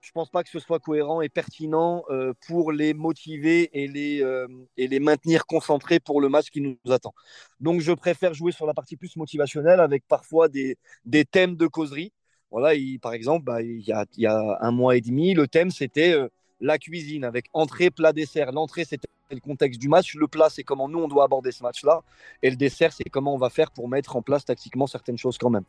je 0.00 0.10
ne 0.10 0.12
pense 0.12 0.30
pas 0.30 0.42
que 0.42 0.48
ce 0.48 0.60
soit 0.60 0.78
cohérent 0.78 1.20
et 1.20 1.28
pertinent 1.28 2.04
euh, 2.08 2.32
pour 2.46 2.72
les 2.72 2.94
motiver 2.94 3.68
et 3.72 3.88
les, 3.88 4.22
euh, 4.22 4.46
et 4.76 4.86
les 4.86 5.00
maintenir 5.00 5.44
concentrés 5.44 5.98
pour 6.00 6.20
le 6.20 6.28
match 6.28 6.50
qui 6.50 6.60
nous 6.60 6.78
attend. 6.90 7.12
Donc 7.60 7.80
je 7.80 7.92
préfère 7.92 8.32
jouer 8.32 8.52
sur 8.52 8.64
la 8.64 8.74
partie 8.74 8.96
plus 8.96 9.16
motivationnelle 9.16 9.80
avec 9.80 10.06
parfois 10.06 10.48
des, 10.48 10.78
des 11.04 11.24
thèmes 11.24 11.56
de 11.56 11.66
causerie 11.66 12.12
voilà, 12.50 12.78
par 13.02 13.12
exemple, 13.12 13.44
bah, 13.44 13.62
il, 13.62 13.80
y 13.80 14.26
a, 14.26 14.58
un 14.60 14.70
mois 14.70 14.96
et 14.96 15.00
demi, 15.00 15.34
le 15.34 15.46
thème 15.46 15.70
c'était 15.70 16.12
euh, 16.12 16.28
la 16.60 16.78
cuisine 16.78 17.24
avec 17.24 17.46
entrée, 17.52 17.90
plat, 17.90 18.12
dessert. 18.12 18.52
L'entrée 18.52 18.84
c'était 18.84 19.08
le 19.30 19.40
contexte 19.40 19.78
du 19.80 19.88
match, 19.88 20.14
le 20.14 20.26
plat 20.26 20.48
c'est 20.48 20.62
comment 20.62 20.88
nous 20.88 21.00
on 21.00 21.08
doit 21.08 21.24
aborder 21.24 21.52
ce 21.52 21.62
match-là, 21.62 22.02
et 22.42 22.48
le 22.48 22.56
dessert 22.56 22.92
c'est 22.92 23.04
comment 23.04 23.34
on 23.34 23.38
va 23.38 23.50
faire 23.50 23.70
pour 23.70 23.88
mettre 23.88 24.16
en 24.16 24.22
place 24.22 24.44
tactiquement 24.46 24.86
certaines 24.86 25.18
choses 25.18 25.36
quand 25.36 25.50
même. 25.50 25.64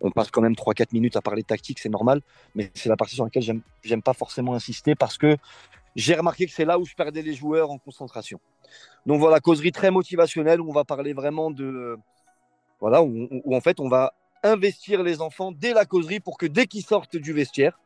On 0.00 0.10
passe 0.10 0.30
quand 0.30 0.42
même 0.42 0.54
3-4 0.54 0.88
minutes 0.92 1.16
à 1.16 1.22
parler 1.22 1.42
tactique, 1.42 1.78
c'est 1.78 1.88
normal, 1.88 2.22
mais 2.54 2.70
c'est 2.74 2.88
la 2.88 2.96
partie 2.96 3.14
sur 3.14 3.24
laquelle 3.24 3.62
j'aime, 3.82 4.02
pas 4.02 4.14
forcément 4.14 4.54
insister 4.54 4.94
parce 4.94 5.18
que 5.18 5.36
j'ai 5.96 6.14
remarqué 6.14 6.46
que 6.46 6.52
c'est 6.52 6.64
là 6.66 6.78
où 6.78 6.84
je 6.84 6.94
perdais 6.94 7.22
les 7.22 7.34
joueurs 7.34 7.70
en 7.70 7.78
concentration. 7.78 8.40
Donc 9.04 9.20
voilà, 9.20 9.40
causerie 9.40 9.72
très 9.72 9.90
motivationnelle 9.90 10.60
où 10.60 10.68
on 10.68 10.72
va 10.72 10.84
parler 10.84 11.12
vraiment 11.12 11.50
de. 11.50 11.98
Voilà, 12.80 13.02
où 13.02 13.54
en 13.54 13.60
fait 13.62 13.80
on 13.80 13.88
va 13.88 14.12
investir 14.46 15.02
les 15.02 15.20
enfants 15.20 15.52
dès 15.52 15.74
la 15.74 15.84
causerie 15.84 16.20
pour 16.20 16.38
que 16.38 16.46
dès 16.46 16.66
qu'ils 16.66 16.84
sortent 16.84 17.16
du 17.16 17.32
vestiaire, 17.32 17.78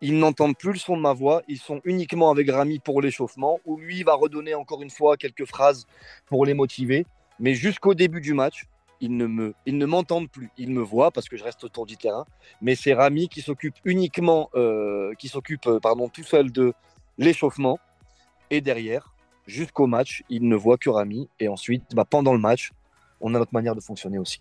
ils 0.00 0.18
n'entendent 0.18 0.56
plus 0.56 0.72
le 0.72 0.78
son 0.78 0.96
de 0.96 1.02
ma 1.02 1.12
voix, 1.12 1.42
ils 1.48 1.58
sont 1.58 1.80
uniquement 1.84 2.30
avec 2.30 2.50
Rami 2.50 2.78
pour 2.78 3.00
l'échauffement, 3.00 3.60
où 3.64 3.78
lui 3.78 4.02
va 4.02 4.14
redonner 4.14 4.54
encore 4.54 4.82
une 4.82 4.90
fois 4.90 5.16
quelques 5.16 5.46
phrases 5.46 5.86
pour 6.26 6.44
les 6.44 6.54
motiver. 6.54 7.06
Mais 7.38 7.54
jusqu'au 7.54 7.94
début 7.94 8.20
du 8.20 8.34
match, 8.34 8.66
ils 9.00 9.16
ne, 9.16 9.26
me, 9.26 9.54
ils 9.66 9.78
m'entendent 9.86 10.30
plus. 10.30 10.50
Ils 10.58 10.70
me 10.70 10.82
voient 10.82 11.10
parce 11.10 11.28
que 11.28 11.36
je 11.36 11.44
reste 11.44 11.64
autour 11.64 11.86
du 11.86 11.96
terrain. 11.96 12.26
Mais 12.60 12.74
c'est 12.74 12.94
Rami 12.94 13.28
qui 13.28 13.40
s'occupe 13.40 13.76
uniquement, 13.84 14.50
euh, 14.54 15.14
qui 15.14 15.28
s'occupe 15.28 15.66
euh, 15.66 15.80
tout 16.12 16.22
seul 16.22 16.52
de 16.52 16.74
l'échauffement. 17.18 17.78
Et 18.50 18.60
derrière, 18.60 19.14
jusqu'au 19.46 19.86
match, 19.86 20.22
il 20.28 20.48
ne 20.48 20.56
voit 20.56 20.76
que 20.76 20.90
Rami. 20.90 21.28
Et 21.40 21.48
ensuite, 21.48 21.94
bah, 21.94 22.04
pendant 22.04 22.32
le 22.32 22.40
match, 22.40 22.72
on 23.20 23.34
a 23.34 23.38
notre 23.38 23.54
manière 23.54 23.74
de 23.74 23.80
fonctionner 23.80 24.18
aussi. 24.18 24.40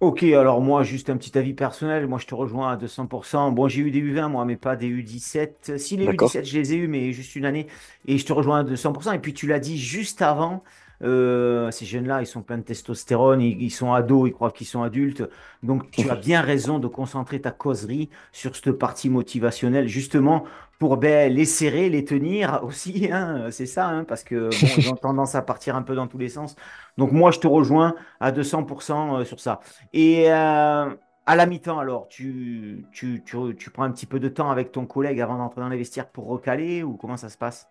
Ok, 0.00 0.22
alors 0.22 0.62
moi, 0.62 0.82
juste 0.82 1.10
un 1.10 1.18
petit 1.18 1.36
avis 1.36 1.52
personnel. 1.52 2.06
Moi, 2.06 2.18
je 2.18 2.26
te 2.26 2.34
rejoins 2.34 2.72
à 2.72 2.76
200%. 2.76 3.52
Bon, 3.52 3.68
j'ai 3.68 3.82
eu 3.82 3.90
des 3.90 4.00
U20, 4.00 4.30
moi, 4.30 4.46
mais 4.46 4.56
pas 4.56 4.74
des 4.74 4.88
U17. 4.88 5.76
Si 5.76 5.98
les 5.98 6.06
U17, 6.06 6.46
je 6.46 6.58
les 6.58 6.72
ai 6.72 6.76
eus, 6.76 6.88
mais 6.88 7.12
juste 7.12 7.36
une 7.36 7.44
année. 7.44 7.66
Et 8.06 8.16
je 8.16 8.24
te 8.24 8.32
rejoins 8.32 8.60
à 8.60 8.64
200%. 8.64 9.14
Et 9.14 9.18
puis, 9.18 9.34
tu 9.34 9.46
l'as 9.46 9.58
dit 9.58 9.76
juste 9.76 10.22
avant, 10.22 10.64
euh, 11.02 11.70
ces 11.70 11.84
jeunes-là, 11.84 12.22
ils 12.22 12.26
sont 12.26 12.40
pleins 12.40 12.56
de 12.56 12.62
testostérone, 12.62 13.42
ils, 13.42 13.70
sont 13.70 13.92
ados, 13.92 14.30
ils 14.30 14.32
croient 14.32 14.52
qu'ils 14.52 14.66
sont 14.66 14.82
adultes. 14.82 15.22
Donc, 15.62 15.90
tu 15.90 16.08
as 16.08 16.16
bien 16.16 16.40
raison 16.40 16.78
de 16.78 16.88
concentrer 16.88 17.42
ta 17.42 17.50
causerie 17.50 18.08
sur 18.32 18.56
cette 18.56 18.72
partie 18.72 19.10
motivationnelle, 19.10 19.86
justement, 19.86 20.44
pour 20.80 20.96
ben, 20.96 21.30
les 21.32 21.44
serrer, 21.44 21.90
les 21.90 22.04
tenir 22.04 22.64
aussi. 22.64 23.08
Hein, 23.12 23.50
c'est 23.50 23.66
ça, 23.66 23.86
hein, 23.88 24.04
parce 24.04 24.24
que 24.24 24.48
bon, 24.48 24.68
ils 24.78 24.88
ont 24.88 24.96
tendance 24.96 25.34
à 25.34 25.42
partir 25.42 25.76
un 25.76 25.82
peu 25.82 25.94
dans 25.94 26.06
tous 26.06 26.18
les 26.18 26.28
sens. 26.28 26.56
Donc, 26.96 27.12
moi, 27.12 27.30
je 27.30 27.38
te 27.38 27.46
rejoins 27.46 27.94
à 28.18 28.32
200% 28.32 29.20
euh, 29.20 29.24
sur 29.24 29.40
ça. 29.40 29.60
Et 29.92 30.30
euh, 30.30 30.88
à 31.26 31.36
la 31.36 31.46
mi-temps, 31.46 31.78
alors, 31.78 32.08
tu, 32.08 32.86
tu, 32.92 33.22
tu, 33.24 33.36
tu 33.56 33.70
prends 33.70 33.82
un 33.82 33.90
petit 33.90 34.06
peu 34.06 34.20
de 34.20 34.28
temps 34.28 34.50
avec 34.50 34.72
ton 34.72 34.86
collègue 34.86 35.20
avant 35.20 35.36
d'entrer 35.36 35.60
dans 35.60 35.68
les 35.68 35.76
vestiaires 35.76 36.08
pour 36.08 36.26
recaler 36.26 36.82
ou 36.82 36.96
comment 36.96 37.16
ça 37.16 37.28
se 37.28 37.36
passe? 37.36 37.68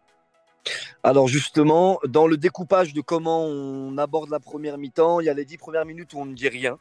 Alors 1.01 1.27
justement, 1.27 1.99
dans 2.05 2.27
le 2.27 2.37
découpage 2.37 2.93
de 2.93 3.01
comment 3.01 3.45
on 3.45 3.97
aborde 3.97 4.29
la 4.29 4.39
première 4.39 4.77
mi-temps, 4.77 5.21
il 5.21 5.25
y 5.25 5.29
a 5.29 5.33
les 5.33 5.45
dix 5.45 5.57
premières 5.57 5.85
minutes 5.85 6.13
où 6.13 6.19
on 6.19 6.25
ne 6.25 6.33
dit 6.33 6.49
rien, 6.49 6.77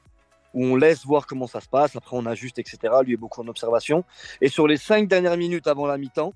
où 0.55 0.65
on 0.65 0.77
laisse 0.77 1.05
voir 1.05 1.27
comment 1.27 1.47
ça 1.47 1.61
se 1.61 1.69
passe, 1.69 1.97
après 1.97 2.17
on 2.17 2.27
ajuste, 2.27 2.59
etc. 2.59 2.79
Lui 3.05 3.15
est 3.15 3.17
beaucoup 3.17 3.41
en 3.41 3.49
observation. 3.49 4.05
Et 4.41 4.49
sur 4.49 4.67
les 4.67 4.77
cinq 4.77 5.09
dernières 5.09 5.37
minutes 5.37 5.67
avant 5.67 5.87
la 5.87 5.99
mi-temps, 5.99 6.33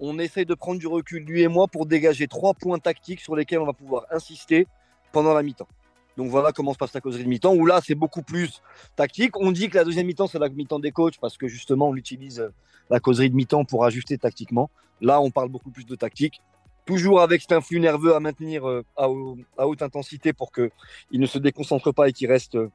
on 0.00 0.18
essaye 0.18 0.46
de 0.46 0.54
prendre 0.54 0.78
du 0.78 0.86
recul, 0.86 1.24
lui 1.24 1.42
et 1.42 1.48
moi, 1.48 1.68
pour 1.68 1.86
dégager 1.86 2.26
trois 2.26 2.54
points 2.54 2.78
tactiques 2.78 3.20
sur 3.20 3.36
lesquels 3.36 3.58
on 3.58 3.66
va 3.66 3.74
pouvoir 3.74 4.06
insister 4.10 4.66
pendant 5.12 5.34
la 5.34 5.42
mi-temps. 5.42 5.68
Donc 6.16 6.28
voilà 6.28 6.52
comment 6.52 6.72
se 6.72 6.78
passe 6.78 6.92
la 6.94 7.00
causerie 7.00 7.24
de 7.24 7.28
mi-temps, 7.28 7.54
où 7.54 7.66
là 7.66 7.80
c'est 7.84 7.94
beaucoup 7.94 8.22
plus 8.22 8.62
tactique. 8.96 9.38
On 9.38 9.52
dit 9.52 9.68
que 9.68 9.76
la 9.76 9.84
deuxième 9.84 10.06
mi-temps 10.06 10.26
c'est 10.26 10.38
la 10.38 10.48
mi-temps 10.48 10.78
des 10.78 10.92
coachs 10.92 11.18
parce 11.20 11.36
que 11.36 11.48
justement 11.48 11.88
on 11.88 11.96
utilise 11.96 12.50
la 12.88 13.00
causerie 13.00 13.30
de 13.30 13.36
mi-temps 13.36 13.64
pour 13.64 13.84
ajuster 13.84 14.18
tactiquement. 14.18 14.70
Là 15.00 15.20
on 15.20 15.30
parle 15.30 15.48
beaucoup 15.48 15.70
plus 15.70 15.86
de 15.86 15.94
tactique 15.94 16.42
toujours 16.90 17.20
avec 17.20 17.42
cet 17.42 17.52
influx 17.52 17.78
nerveux 17.78 18.16
à 18.16 18.20
maintenir 18.20 18.68
euh, 18.68 18.84
à, 18.96 19.08
haute 19.08 19.82
intensité 19.82 20.32
pour 20.32 20.50
qu'il 20.50 20.70
ne 21.12 21.26
se 21.26 21.38
déconcentre 21.38 21.92
pas 21.92 22.08
et 22.08 22.12
qu'il 22.12 22.28
reste 22.28 22.56
euh, 22.56 22.70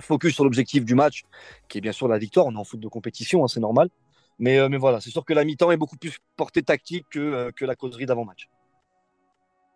focus 0.00 0.34
sur 0.34 0.44
l'objectif 0.44 0.84
du 0.84 0.94
match, 0.94 1.24
qui 1.68 1.78
est 1.78 1.80
bien 1.80 1.92
sûr 1.92 2.08
la 2.08 2.18
victoire. 2.18 2.46
On 2.46 2.52
est 2.54 2.58
en 2.58 2.64
foot 2.64 2.80
de 2.80 2.88
compétition, 2.88 3.44
hein, 3.44 3.48
c'est 3.48 3.60
normal. 3.60 3.88
Mais, 4.38 4.58
euh, 4.58 4.68
mais 4.68 4.78
voilà, 4.78 5.00
c'est 5.00 5.10
sûr 5.10 5.24
que 5.24 5.34
la 5.34 5.44
mi-temps 5.44 5.70
est 5.70 5.76
beaucoup 5.76 5.96
plus 5.96 6.18
portée 6.36 6.62
tactique 6.62 7.06
que, 7.10 7.18
euh, 7.18 7.50
que 7.52 7.64
la 7.64 7.76
causerie 7.76 8.06
d'avant-match. 8.06 8.48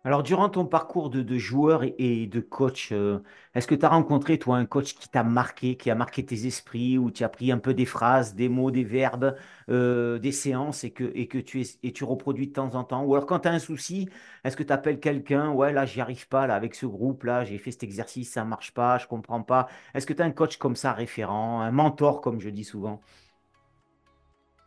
Alors, 0.05 0.21
durant 0.21 0.49
ton 0.49 0.67
parcours 0.67 1.09
de, 1.09 1.37
joueur 1.39 1.81
et, 1.83 2.27
de 2.27 2.39
coach, 2.39 2.91
euh, 2.91 3.19
est-ce 3.55 3.65
que 3.65 3.73
tu 3.73 3.85
as 3.85 3.89
rencontré, 3.89 4.37
toi, 4.37 4.55
un 4.57 4.67
coach 4.67 4.93
qui 4.93 5.09
t'a 5.09 5.23
marqué, 5.23 5.77
qui 5.77 5.89
a 5.89 5.95
marqué 5.95 6.23
tes 6.23 6.45
esprits, 6.45 6.99
où 6.99 7.09
tu 7.09 7.23
as 7.23 7.29
pris 7.29 7.51
un 7.51 7.57
peu 7.57 7.73
des 7.73 7.85
phrases, 7.85 8.35
des 8.35 8.47
mots, 8.47 8.69
des 8.69 8.83
verbes, 8.83 9.35
des 9.67 10.31
séances 10.31 10.83
et 10.83 10.91
que, 10.91 11.39
tu, 11.39 12.03
reproduis 12.03 12.49
de 12.49 12.53
temps 12.53 12.75
en 12.75 12.83
temps? 12.83 13.03
Ou 13.03 13.15
alors, 13.15 13.25
quand 13.25 13.39
tu 13.39 13.47
as 13.47 13.51
un 13.51 13.57
souci, 13.59 14.07
est-ce 14.43 14.55
que 14.55 14.61
tu 14.61 14.71
appelles 14.71 14.99
quelqu'un 14.99 15.49
Ouais, 15.49 15.73
là, 15.73 15.87
j'y 15.87 16.01
arrive 16.01 16.27
pas, 16.27 16.45
là, 16.45 16.53
avec 16.53 16.75
ce 16.75 16.85
groupe-là, 16.85 17.43
j'ai 17.43 17.57
fait 17.57 17.71
cet 17.71 17.81
exercice, 17.81 18.31
ça 18.31 18.45
marche 18.45 18.75
pas, 18.75 18.99
je 18.99 19.07
comprends 19.07 19.41
pas. 19.41 19.67
Est-ce 19.95 20.05
que 20.05 20.13
tu 20.13 20.21
as 20.21 20.25
un 20.25 20.31
coach 20.31 20.57
comme 20.57 20.75
ça, 20.75 20.93
référent, 20.93 21.61
un 21.61 21.71
mentor, 21.71 22.21
comme 22.21 22.39
je 22.39 22.49
dis 22.49 22.63
souvent? 22.63 23.01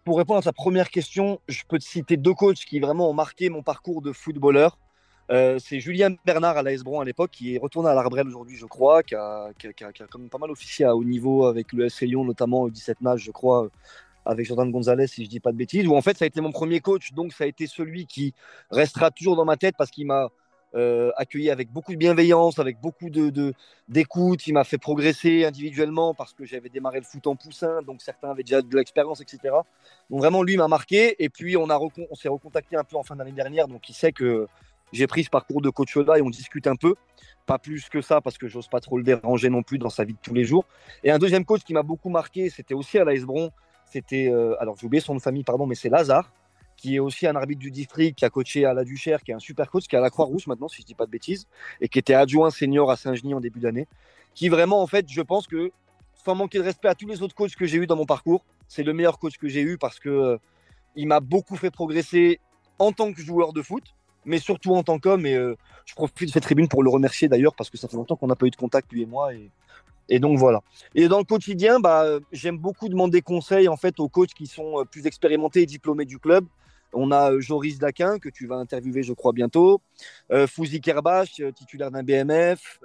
Pour 0.05 0.19
répondre 0.19 0.41
à 0.41 0.43
ta 0.43 0.53
première 0.53 0.91
question, 0.91 1.41
je 1.47 1.63
peux 1.69 1.79
te 1.79 1.85
citer 1.85 2.17
deux 2.17 2.35
coachs 2.35 2.65
qui 2.65 2.81
vraiment 2.81 3.09
ont 3.09 3.15
marqué 3.15 3.51
mon 3.51 3.63
parcours 3.63 4.03
de 4.03 4.11
footballeur. 4.11 4.77
Euh, 5.31 5.59
c'est 5.59 5.81
Julien 5.81 6.15
Bernard 6.25 6.57
à 6.57 6.63
l'AS 6.63 6.83
Bron 6.83 7.01
à 7.01 7.05
l'époque, 7.05 7.31
qui 7.33 7.55
est 7.55 7.59
retourné 7.59 7.91
à 7.91 7.95
l'Arbrel 7.95 8.27
aujourd'hui, 8.27 8.57
je 8.57 8.65
crois, 8.65 9.03
qui 9.03 9.15
a, 9.15 9.51
quand 9.59 10.19
même 10.19 10.31
pas 10.31 10.39
mal 10.39 10.51
officié 10.51 10.87
à 10.87 10.97
haut 10.97 11.05
niveau 11.05 11.47
avec 11.47 11.73
le 11.73 11.89
SC 11.89 12.03
Lyon, 12.03 12.25
notamment 12.25 12.63
au 12.63 12.71
17 12.71 13.01
matchs, 13.03 13.25
je 13.25 13.31
crois, 13.31 13.69
avec 14.25 14.47
Jordan 14.47 14.71
Gonzalez, 14.71 15.07
si 15.07 15.25
je 15.25 15.29
dis 15.31 15.41
pas 15.41 15.53
de 15.53 15.57
bêtises. 15.57 15.87
Où 15.87 15.95
en 15.95 16.03
fait, 16.03 16.17
ça 16.17 16.25
a 16.25 16.29
été 16.29 16.41
mon 16.41 16.53
premier 16.53 16.81
coach, 16.81 17.13
donc 17.13 17.33
ça 17.33 17.45
a 17.45 17.47
été 17.47 17.67
celui 17.67 18.07
qui 18.07 18.35
restera 18.71 19.11
toujours 19.11 19.37
dans 19.37 19.45
ma 19.45 19.57
tête 19.57 19.75
parce 19.77 19.91
qu'il 19.91 20.07
m'a 20.07 20.29
euh, 20.75 21.11
accueilli 21.17 21.51
avec 21.51 21.71
beaucoup 21.71 21.93
de 21.93 21.97
bienveillance, 21.99 22.59
avec 22.59 22.81
beaucoup 22.81 23.09
de, 23.11 23.55
d'écoute. 23.89 24.47
Il 24.47 24.53
m'a 24.55 24.65
fait 24.65 24.79
progresser 24.79 25.45
individuellement 25.45 26.15
parce 26.15 26.33
que 26.33 26.45
j'avais 26.45 26.69
démarré 26.69 27.01
le 27.01 27.05
foot 27.05 27.27
en 27.27 27.37
poussin, 27.37 27.83
donc 27.83 28.01
certains 28.01 28.31
avaient 28.31 28.43
déjà 28.43 28.63
de 28.63 28.77
l'expérience, 28.77 29.21
etc. 29.21 29.55
Donc 30.11 30.21
vraiment, 30.21 30.43
lui 30.43 30.57
m'a 30.57 30.69
marqué. 30.69 31.23
Et 31.23 31.29
puis, 31.29 31.57
on, 31.57 31.69
on 31.71 32.15
s'est 32.15 32.29
recontacté 32.29 32.77
un 32.77 32.85
peu 32.85 32.97
en 32.97 33.03
fin 33.03 33.17
d'année 33.17 33.33
dernière, 33.33 33.69
donc 33.69 33.89
il 33.89 33.95
sait 33.95 34.13
que 34.13 34.47
j'ai 34.93 35.07
pris 35.07 35.25
ce 35.25 35.31
parcours 35.31 35.61
de 35.61 35.71
coach 35.71 35.97
là 35.97 36.19
et 36.19 36.23
on 36.23 36.31
discute 36.31 36.67
un 36.67 36.77
peu. 36.77 36.95
Pas 37.47 37.59
plus 37.59 37.89
que 37.89 38.01
ça 38.01 38.21
parce 38.21 38.39
que 38.39 38.47
j'ose 38.47 38.69
pas 38.69 38.81
trop 38.81 38.99
le 38.99 39.05
déranger 39.05 39.49
non 39.49 39.63
plus 39.63 39.79
dans 39.79 39.91
sa 39.91 40.05
vie 40.05 40.15
de 40.15 40.19
tous 40.23 40.35
les 40.35 40.45
jours. 40.45 40.65
Et 41.03 41.11
un 41.11 41.19
deuxième 41.19 41.45
coach 41.45 41.63
qui 41.63 41.73
m'a 41.73 41.83
beaucoup 41.83 42.11
marqué, 42.11 42.51
c'était 42.51 42.75
aussi 42.75 42.99
à 42.99 43.05
l'AS 43.05 43.25
Bron. 43.25 43.51
C'était, 43.91 44.29
euh, 44.29 44.61
alors 44.61 44.77
j'ai 44.79 44.87
oublié 44.87 45.01
son 45.01 45.15
nom 45.15 45.19
de 45.19 45.23
famille, 45.23 45.45
pardon, 45.45 45.67
mais 45.67 45.75
c'est 45.75 45.89
Lazare 45.89 46.31
qui 46.79 46.95
est 46.95 47.01
aussi 47.01 47.27
un 47.27 47.35
arbitre 47.35 47.61
du 47.61 47.71
district, 47.73 48.17
qui 48.17 48.25
a 48.25 48.31
coaché 48.31 48.65
à 48.65 48.73
la 48.73 48.85
Duchère, 48.85 49.23
qui 49.23 49.33
est 49.33 49.35
un 49.35 49.41
super 49.41 49.69
coach, 49.69 49.89
qui 49.89 49.97
est 49.97 49.99
à 49.99 50.01
la 50.01 50.11
Croix-Rousse 50.11 50.47
maintenant, 50.47 50.69
si 50.69 50.81
je 50.81 50.87
dis 50.87 50.95
pas 50.95 51.07
de 51.07 51.11
bêtises, 51.11 51.47
et 51.81 51.89
qui 51.89 51.99
était 51.99 52.15
adjoint 52.15 52.51
senior 52.51 52.91
à 52.91 52.97
Saint-Genis 52.97 53.35
en 53.35 53.41
début 53.41 53.59
d'année, 53.59 53.89
qui 54.33 54.49
vraiment, 54.49 54.81
en 54.81 54.87
fait, 54.87 55.05
je 55.11 55.21
pense 55.21 55.49
que, 55.49 55.73
sans 56.15 56.37
manquer 56.37 56.59
de 56.59 56.63
respect 56.63 56.89
à 56.89 56.95
tous 56.95 57.09
les 57.09 57.21
autres 57.21 57.35
coachs 57.35 57.57
que 57.57 57.67
j'ai 57.67 57.79
eu 57.79 57.89
dans 57.89 57.97
mon 57.97 58.07
parcours, 58.07 58.45
c'est 58.69 58.85
le 58.85 58.93
meilleur 58.93 59.19
coach 59.19 59.39
que 59.39 59.49
j'ai 59.49 59.61
eu 59.61 59.77
parce 59.77 59.99
que 59.99 60.09
euh, 60.09 60.39
il 60.95 61.09
m'a 61.09 61.19
beaucoup 61.19 61.57
fait 61.57 61.71
progresser 61.71 62.39
en 62.79 62.93
tant 62.93 63.13
que 63.13 63.21
joueur 63.21 63.53
de 63.53 63.61
foot, 63.61 63.83
mais 64.25 64.39
surtout 64.39 64.75
en 64.75 64.83
tant 64.83 64.99
qu'homme. 64.99 65.27
Et 65.27 65.35
euh, 65.35 65.57
je 65.85 65.95
profite 65.95 66.29
de 66.29 66.33
cette 66.33 66.43
tribune 66.43 66.69
pour 66.69 66.83
le 66.83 66.91
remercier 66.91 67.29
d'ailleurs 67.29 67.55
parce 67.55 67.71
que 67.71 67.79
ça 67.79 67.89
fait 67.89 67.97
longtemps 67.97 68.17
qu'on 68.17 68.27
n'a 68.27 68.37
pas 68.37 68.47
eu 68.47 68.51
de 68.51 68.57
contact 68.57 68.93
lui 68.93 69.03
et 69.03 69.07
moi. 69.07 69.35
Et, 69.35 69.51
et 70.09 70.21
donc 70.21 70.39
voilà. 70.39 70.63
Et 70.95 71.09
dans 71.09 71.19
le 71.19 71.25
quotidien, 71.25 71.81
bah, 71.81 72.05
j'aime 72.33 72.59
beaucoup 72.59 72.89
demander 72.89 73.23
conseil 73.23 73.69
en 73.69 73.77
fait 73.77 74.01
aux 74.01 74.09
coachs 74.09 74.35
qui 74.35 74.47
sont 74.47 74.81
euh, 74.81 74.85
plus 74.85 75.07
expérimentés 75.07 75.63
et 75.63 75.67
diplômés 75.67 76.05
du 76.05 76.19
club. 76.19 76.47
On 76.95 77.11
a 77.11 77.33
euh, 77.33 77.41
Joris 77.41 77.79
Daquin, 77.79 78.19
que 78.19 78.29
tu 78.29 78.47
vas 78.47 78.57
interviewer, 78.57 79.03
je 79.03 79.13
crois, 79.13 79.33
bientôt. 79.33 79.81
Euh, 80.33 80.47
Fouzi 80.47 80.81
Kerbash, 80.81 81.41
euh, 81.41 81.53
titulaire 81.53 81.91
d'un 81.91 82.03
BMF. 82.03 82.81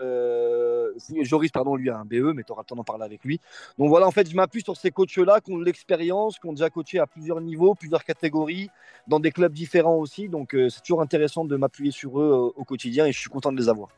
Joris, 1.22 1.52
pardon, 1.52 1.76
lui 1.76 1.90
a 1.90 1.98
un 1.98 2.06
BE, 2.06 2.34
mais 2.36 2.44
tu 2.44 2.52
auras 2.52 2.62
le 2.62 2.66
temps 2.66 2.76
d'en 2.76 2.84
parler 2.84 3.06
avec 3.06 3.24
lui. 3.24 3.40
Donc 3.78 3.90
voilà, 3.90 4.08
en 4.08 4.12
fait, 4.12 4.30
je 4.30 4.36
m'appuie 4.36 4.62
sur 4.62 4.76
ces 4.76 4.92
coachs-là 4.92 5.40
qui 5.40 5.52
ont 5.52 5.58
de 5.58 5.66
l'expérience, 5.66 6.38
qui 6.38 6.48
ont 6.48 6.54
déjà 6.54 6.70
coaché 6.70 7.00
à 7.00 7.08
plusieurs 7.08 7.42
niveaux, 7.42 7.76
plusieurs 7.76 8.04
catégories, 8.04 8.70
dans 9.08 9.20
des 9.20 9.32
clubs 9.32 9.54
différents 9.54 9.96
aussi. 9.96 10.28
Donc 10.30 10.56
c'est 10.70 10.82
toujours 10.82 11.02
intéressant 11.02 11.46
de 11.46 11.56
m'appuyer 11.56 11.92
sur 11.92 12.20
eux 12.20 12.54
au 12.56 12.64
quotidien 12.64 13.06
et 13.06 13.12
je 13.12 13.20
suis 13.20 13.30
content 13.30 13.52
de 13.52 13.58
les 13.58 13.70
avoir. 13.70 13.90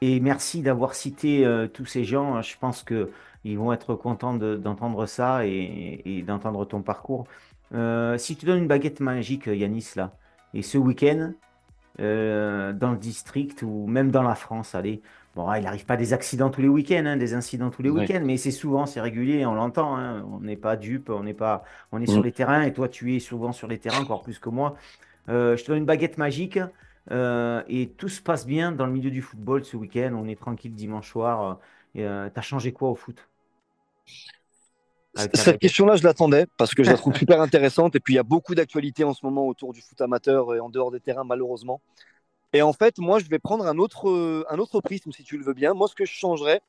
Et 0.00 0.20
merci 0.20 0.60
d'avoir 0.60 0.94
cité 0.94 1.46
tous 1.72 1.86
ces 1.86 2.04
gens. 2.04 2.42
Je 2.42 2.56
pense 2.58 2.82
qu'ils 2.82 3.58
vont 3.58 3.72
être 3.72 3.94
contents 3.94 4.34
d'entendre 4.34 5.06
ça 5.06 5.46
et 5.46 6.24
d'entendre 6.26 6.64
ton 6.64 6.82
parcours. 6.82 7.26
Euh, 7.74 8.16
si 8.18 8.36
tu 8.36 8.46
donnes 8.46 8.58
une 8.58 8.68
baguette 8.68 9.00
magique, 9.00 9.46
Yanis, 9.46 9.92
là, 9.96 10.16
et 10.52 10.62
ce 10.62 10.78
week-end, 10.78 11.32
euh, 12.00 12.72
dans 12.72 12.92
le 12.92 12.98
district 12.98 13.62
ou 13.62 13.86
même 13.86 14.10
dans 14.10 14.22
la 14.22 14.34
France, 14.34 14.74
allez, 14.74 15.02
bon, 15.34 15.52
il 15.54 15.64
n'arrive 15.64 15.84
pas 15.84 15.96
des 15.96 16.12
accidents 16.12 16.50
tous 16.50 16.60
les 16.60 16.68
week-ends, 16.68 17.04
hein, 17.04 17.16
des 17.16 17.34
incidents 17.34 17.70
tous 17.70 17.82
les 17.82 17.90
week-ends, 17.90 18.22
mais 18.24 18.36
c'est 18.36 18.52
souvent, 18.52 18.86
c'est 18.86 19.00
régulier, 19.00 19.44
on 19.44 19.54
l'entend, 19.54 19.96
hein. 19.96 20.24
on 20.32 20.40
n'est 20.40 20.56
pas 20.56 20.76
dupe, 20.76 21.10
on 21.10 21.24
n'est 21.24 21.34
pas, 21.34 21.64
on 21.90 22.00
est 22.00 22.06
sur 22.06 22.20
mm. 22.20 22.24
les 22.24 22.32
terrains, 22.32 22.62
et 22.62 22.72
toi, 22.72 22.88
tu 22.88 23.16
es 23.16 23.18
souvent 23.18 23.52
sur 23.52 23.66
les 23.66 23.78
terrains, 23.78 24.02
encore 24.02 24.22
plus 24.22 24.38
que 24.38 24.48
moi. 24.48 24.76
Euh, 25.28 25.56
je 25.56 25.64
te 25.64 25.68
donne 25.68 25.78
une 25.78 25.86
baguette 25.86 26.18
magique. 26.18 26.58
et 27.10 27.92
tout 27.98 28.08
se 28.08 28.22
passe 28.22 28.46
bien 28.46 28.72
dans 28.72 28.86
le 28.86 28.92
milieu 28.92 29.10
du 29.10 29.22
football 29.22 29.64
ce 29.64 29.76
week-end. 29.76 30.12
On 30.14 30.28
est 30.28 30.38
tranquille 30.38 30.74
dimanche 30.74 31.10
soir. 31.10 31.58
Tu 31.94 32.04
as 32.04 32.40
changé 32.40 32.72
quoi 32.72 32.90
au 32.90 32.94
foot? 32.94 33.28
Cette 35.14 35.58
question-là, 35.58 35.96
je 35.96 36.02
l'attendais 36.02 36.46
parce 36.56 36.74
que 36.74 36.82
je 36.82 36.90
la 36.90 36.96
trouve 36.96 37.14
super 37.16 37.40
intéressante. 37.40 37.94
Et 37.96 38.00
puis, 38.00 38.14
il 38.14 38.16
y 38.16 38.20
a 38.20 38.24
beaucoup 38.24 38.54
d'actualités 38.54 39.04
en 39.04 39.14
ce 39.14 39.24
moment 39.24 39.46
autour 39.46 39.72
du 39.72 39.80
foot 39.80 40.00
amateur 40.00 40.54
et 40.54 40.60
en 40.60 40.68
dehors 40.68 40.90
des 40.90 41.00
terrains, 41.00 41.24
malheureusement. 41.24 41.80
Et 42.52 42.62
en 42.62 42.72
fait, 42.72 42.98
moi, 42.98 43.18
je 43.18 43.26
vais 43.26 43.38
prendre 43.38 43.66
un 43.66 43.78
autre, 43.78 44.44
un 44.48 44.58
autre 44.58 44.80
prisme, 44.80 45.10
si 45.12 45.24
tu 45.24 45.36
le 45.38 45.44
veux 45.44 45.54
bien. 45.54 45.74
Moi, 45.74 45.88
ce 45.88 45.94
que 45.94 46.04
je 46.04 46.12
changerais, 46.12 46.60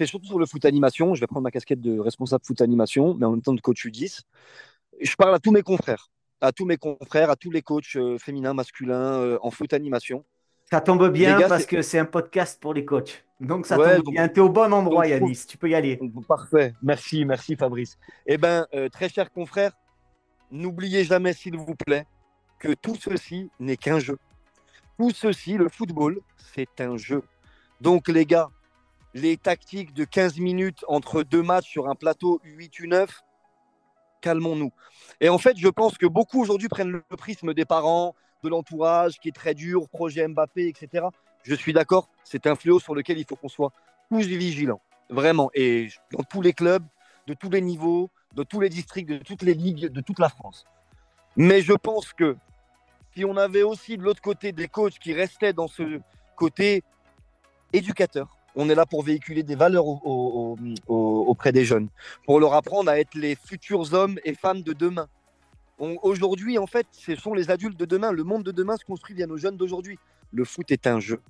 c'est 0.00 0.06
surtout 0.06 0.26
sur 0.26 0.38
le 0.38 0.46
foot 0.46 0.64
animation. 0.64 1.14
Je 1.14 1.20
vais 1.20 1.26
prendre 1.26 1.42
ma 1.42 1.50
casquette 1.50 1.80
de 1.80 1.98
responsable 1.98 2.44
foot 2.44 2.60
animation, 2.60 3.14
mais 3.14 3.26
en 3.26 3.32
même 3.32 3.42
temps 3.42 3.52
de 3.52 3.60
coach 3.60 3.84
U10. 3.86 4.22
Je 5.00 5.16
parle 5.16 5.34
à 5.34 5.38
tous 5.38 5.50
mes 5.50 5.62
confrères, 5.62 6.10
à 6.40 6.52
tous 6.52 6.64
mes 6.64 6.76
confrères, 6.76 7.30
à 7.30 7.36
tous 7.36 7.50
les 7.50 7.62
coachs 7.62 7.96
euh, 7.96 8.18
féminins, 8.18 8.54
masculins 8.54 9.20
euh, 9.20 9.38
en 9.42 9.50
foot 9.50 9.72
animation. 9.72 10.24
Ça 10.70 10.80
tombe 10.80 11.08
bien 11.10 11.40
parce 11.48 11.66
que 11.66 11.82
c'est 11.82 11.98
un 11.98 12.04
podcast 12.04 12.60
pour 12.60 12.74
les 12.74 12.84
coachs. 12.84 13.24
Donc 13.40 13.66
ça 13.66 13.76
tombe 13.76 14.10
bien. 14.10 14.28
Tu 14.28 14.36
es 14.36 14.42
au 14.42 14.48
bon 14.48 14.72
endroit, 14.72 15.06
Yanis. 15.06 15.46
Tu 15.48 15.58
peux 15.58 15.68
y 15.68 15.74
aller. 15.74 16.00
Parfait. 16.28 16.74
Merci, 16.82 17.24
merci 17.24 17.56
Fabrice. 17.56 17.98
Eh 18.26 18.38
bien, 18.38 18.66
euh, 18.74 18.88
très 18.88 19.08
chers 19.08 19.32
confrères, 19.32 19.72
n'oubliez 20.52 21.04
jamais, 21.04 21.32
s'il 21.32 21.56
vous 21.56 21.74
plaît, 21.74 22.06
que 22.60 22.74
tout 22.74 22.94
ceci 22.94 23.50
n'est 23.58 23.76
qu'un 23.76 23.98
jeu. 23.98 24.18
Tout 24.96 25.10
ceci, 25.10 25.54
le 25.54 25.68
football, 25.68 26.20
c'est 26.54 26.80
un 26.80 26.96
jeu. 26.96 27.22
Donc 27.80 28.08
les 28.08 28.26
gars, 28.26 28.50
les 29.14 29.36
tactiques 29.36 29.92
de 29.94 30.04
15 30.04 30.38
minutes 30.38 30.84
entre 30.86 31.24
deux 31.24 31.42
matchs 31.42 31.68
sur 31.68 31.88
un 31.88 31.94
plateau 31.96 32.40
U8, 32.44 32.82
U9, 32.82 33.08
calmons-nous. 34.20 34.70
Et 35.20 35.30
en 35.30 35.38
fait, 35.38 35.56
je 35.56 35.68
pense 35.68 35.98
que 35.98 36.06
beaucoup 36.06 36.40
aujourd'hui 36.40 36.68
prennent 36.68 36.92
le 36.92 37.16
prisme 37.16 37.54
des 37.54 37.64
parents, 37.64 38.14
de 38.42 38.48
l'entourage 38.48 39.18
qui 39.18 39.28
est 39.28 39.34
très 39.34 39.54
dur, 39.54 39.88
projet 39.88 40.26
Mbappé, 40.26 40.68
etc. 40.68 41.06
Je 41.42 41.54
suis 41.54 41.72
d'accord, 41.72 42.08
c'est 42.24 42.46
un 42.46 42.54
fléau 42.54 42.80
sur 42.80 42.94
lequel 42.94 43.18
il 43.18 43.24
faut 43.24 43.36
qu'on 43.36 43.48
soit 43.48 43.72
tous 44.10 44.26
vigilants, 44.26 44.80
vraiment. 45.08 45.50
Et 45.54 45.88
dans 46.12 46.22
tous 46.22 46.42
les 46.42 46.52
clubs, 46.52 46.84
de 47.26 47.34
tous 47.34 47.50
les 47.50 47.60
niveaux, 47.60 48.10
de 48.34 48.42
tous 48.42 48.60
les 48.60 48.68
districts, 48.68 49.08
de 49.08 49.18
toutes 49.18 49.42
les 49.42 49.54
ligues, 49.54 49.86
de 49.86 50.00
toute 50.00 50.18
la 50.18 50.28
France. 50.28 50.64
Mais 51.36 51.62
je 51.62 51.72
pense 51.72 52.12
que 52.12 52.36
si 53.14 53.24
on 53.24 53.36
avait 53.36 53.62
aussi 53.62 53.96
de 53.96 54.02
l'autre 54.02 54.22
côté 54.22 54.52
des 54.52 54.68
coachs 54.68 54.98
qui 54.98 55.12
restaient 55.12 55.52
dans 55.52 55.68
ce 55.68 56.00
côté 56.36 56.82
éducateur, 57.72 58.36
on 58.56 58.68
est 58.68 58.74
là 58.74 58.86
pour 58.86 59.02
véhiculer 59.02 59.42
des 59.42 59.54
valeurs 59.54 59.84
auprès 60.88 61.52
des 61.52 61.64
jeunes, 61.64 61.88
pour 62.26 62.40
leur 62.40 62.54
apprendre 62.54 62.90
à 62.90 62.98
être 62.98 63.14
les 63.14 63.36
futurs 63.36 63.94
hommes 63.94 64.18
et 64.24 64.34
femmes 64.34 64.62
de 64.62 64.72
demain, 64.72 65.08
Aujourd'hui, 65.80 66.58
en 66.58 66.66
fait, 66.66 66.86
ce 66.92 67.16
sont 67.16 67.32
les 67.32 67.50
adultes 67.50 67.78
de 67.78 67.86
demain. 67.86 68.12
Le 68.12 68.22
monde 68.22 68.42
de 68.42 68.52
demain 68.52 68.76
se 68.76 68.84
construit 68.84 69.14
via 69.14 69.26
nos 69.26 69.38
jeunes 69.38 69.56
d'aujourd'hui. 69.56 69.98
Le 70.30 70.44
foot 70.44 70.70
est 70.70 70.86
un 70.86 71.00
jeu. 71.00 71.20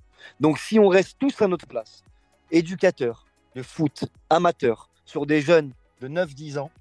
Donc, 0.41 0.59
si 0.59 0.77
on 0.77 0.89
reste 0.89 1.17
tous 1.17 1.41
à 1.41 1.47
notre 1.47 1.67
place, 1.67 2.03
éducateurs 2.51 3.25
de 3.55 3.63
foot, 3.63 4.03
amateurs, 4.29 4.89
sur 5.05 5.25
des 5.25 5.41
jeunes 5.41 5.71
de 6.01 6.09
9-10 6.09 6.59
ans, 6.59 6.71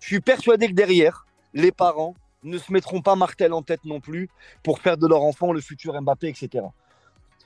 je 0.00 0.06
suis 0.06 0.20
persuadé 0.20 0.66
que 0.66 0.72
derrière, 0.72 1.26
les 1.54 1.70
parents 1.70 2.14
ne 2.42 2.58
se 2.58 2.72
mettront 2.72 3.00
pas 3.00 3.14
martel 3.14 3.52
en 3.52 3.62
tête 3.62 3.84
non 3.84 4.00
plus 4.00 4.28
pour 4.64 4.80
faire 4.80 4.96
de 4.96 5.06
leur 5.06 5.22
enfant 5.22 5.52
le 5.52 5.60
futur 5.60 6.00
Mbappé, 6.00 6.28
etc. 6.28 6.64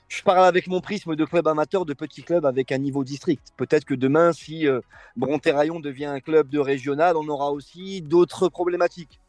Je 0.07 0.23
parle 0.23 0.45
avec 0.45 0.67
mon 0.67 0.81
prisme 0.81 1.15
de 1.15 1.25
club 1.25 1.47
amateur, 1.47 1.85
de 1.85 1.93
petit 1.93 2.23
club 2.23 2.45
avec 2.45 2.71
un 2.71 2.77
niveau 2.77 3.03
district. 3.03 3.53
Peut-être 3.57 3.85
que 3.85 3.93
demain, 3.93 4.33
si 4.33 4.67
euh, 4.67 4.81
Bronterraillon 5.15 5.79
devient 5.79 6.05
un 6.05 6.19
club 6.19 6.49
de 6.49 6.59
régional, 6.59 7.17
on 7.17 7.27
aura 7.27 7.51
aussi 7.51 8.01
d'autres 8.01 8.49
problématiques 8.49 9.19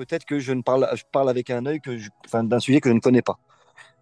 peut-être 0.00 0.24
que 0.24 0.38
je 0.38 0.54
ne 0.54 0.62
parle, 0.62 0.88
je 0.94 1.02
parle 1.12 1.28
avec 1.28 1.50
un 1.50 1.66
œil 1.66 1.78
que 1.78 1.98
enfin, 2.24 2.42
d'un 2.42 2.58
sujet 2.58 2.80
que 2.80 2.88
je 2.88 2.94
ne 2.94 3.00
connais 3.00 3.20
pas. 3.20 3.38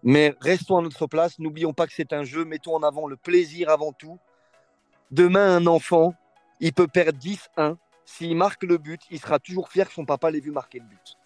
Mais 0.01 0.33
restons 0.39 0.77
à 0.77 0.81
notre 0.81 1.07
place, 1.07 1.39
n'oublions 1.39 1.73
pas 1.73 1.87
que 1.87 1.93
c'est 1.93 2.13
un 2.13 2.23
jeu, 2.23 2.45
mettons 2.45 2.73
en 2.75 2.83
avant 2.83 3.05
le 3.05 3.17
plaisir 3.17 3.69
avant 3.69 3.91
tout. 3.91 4.17
Demain, 5.11 5.57
un 5.57 5.67
enfant, 5.67 6.13
il 6.61 6.71
peut 6.71 6.87
perdre 6.87 7.19
10-1. 7.19 7.75
S'il 8.05 8.33
marque 8.37 8.63
le 8.63 8.77
but, 8.77 9.01
il 9.11 9.19
sera 9.19 9.39
toujours 9.39 9.67
fier 9.67 9.89
que 9.89 9.93
son 9.93 10.05
papa 10.05 10.31
l'ait 10.31 10.39
vu 10.39 10.51
marquer 10.51 10.79
le 10.79 10.85
but. 10.85 11.17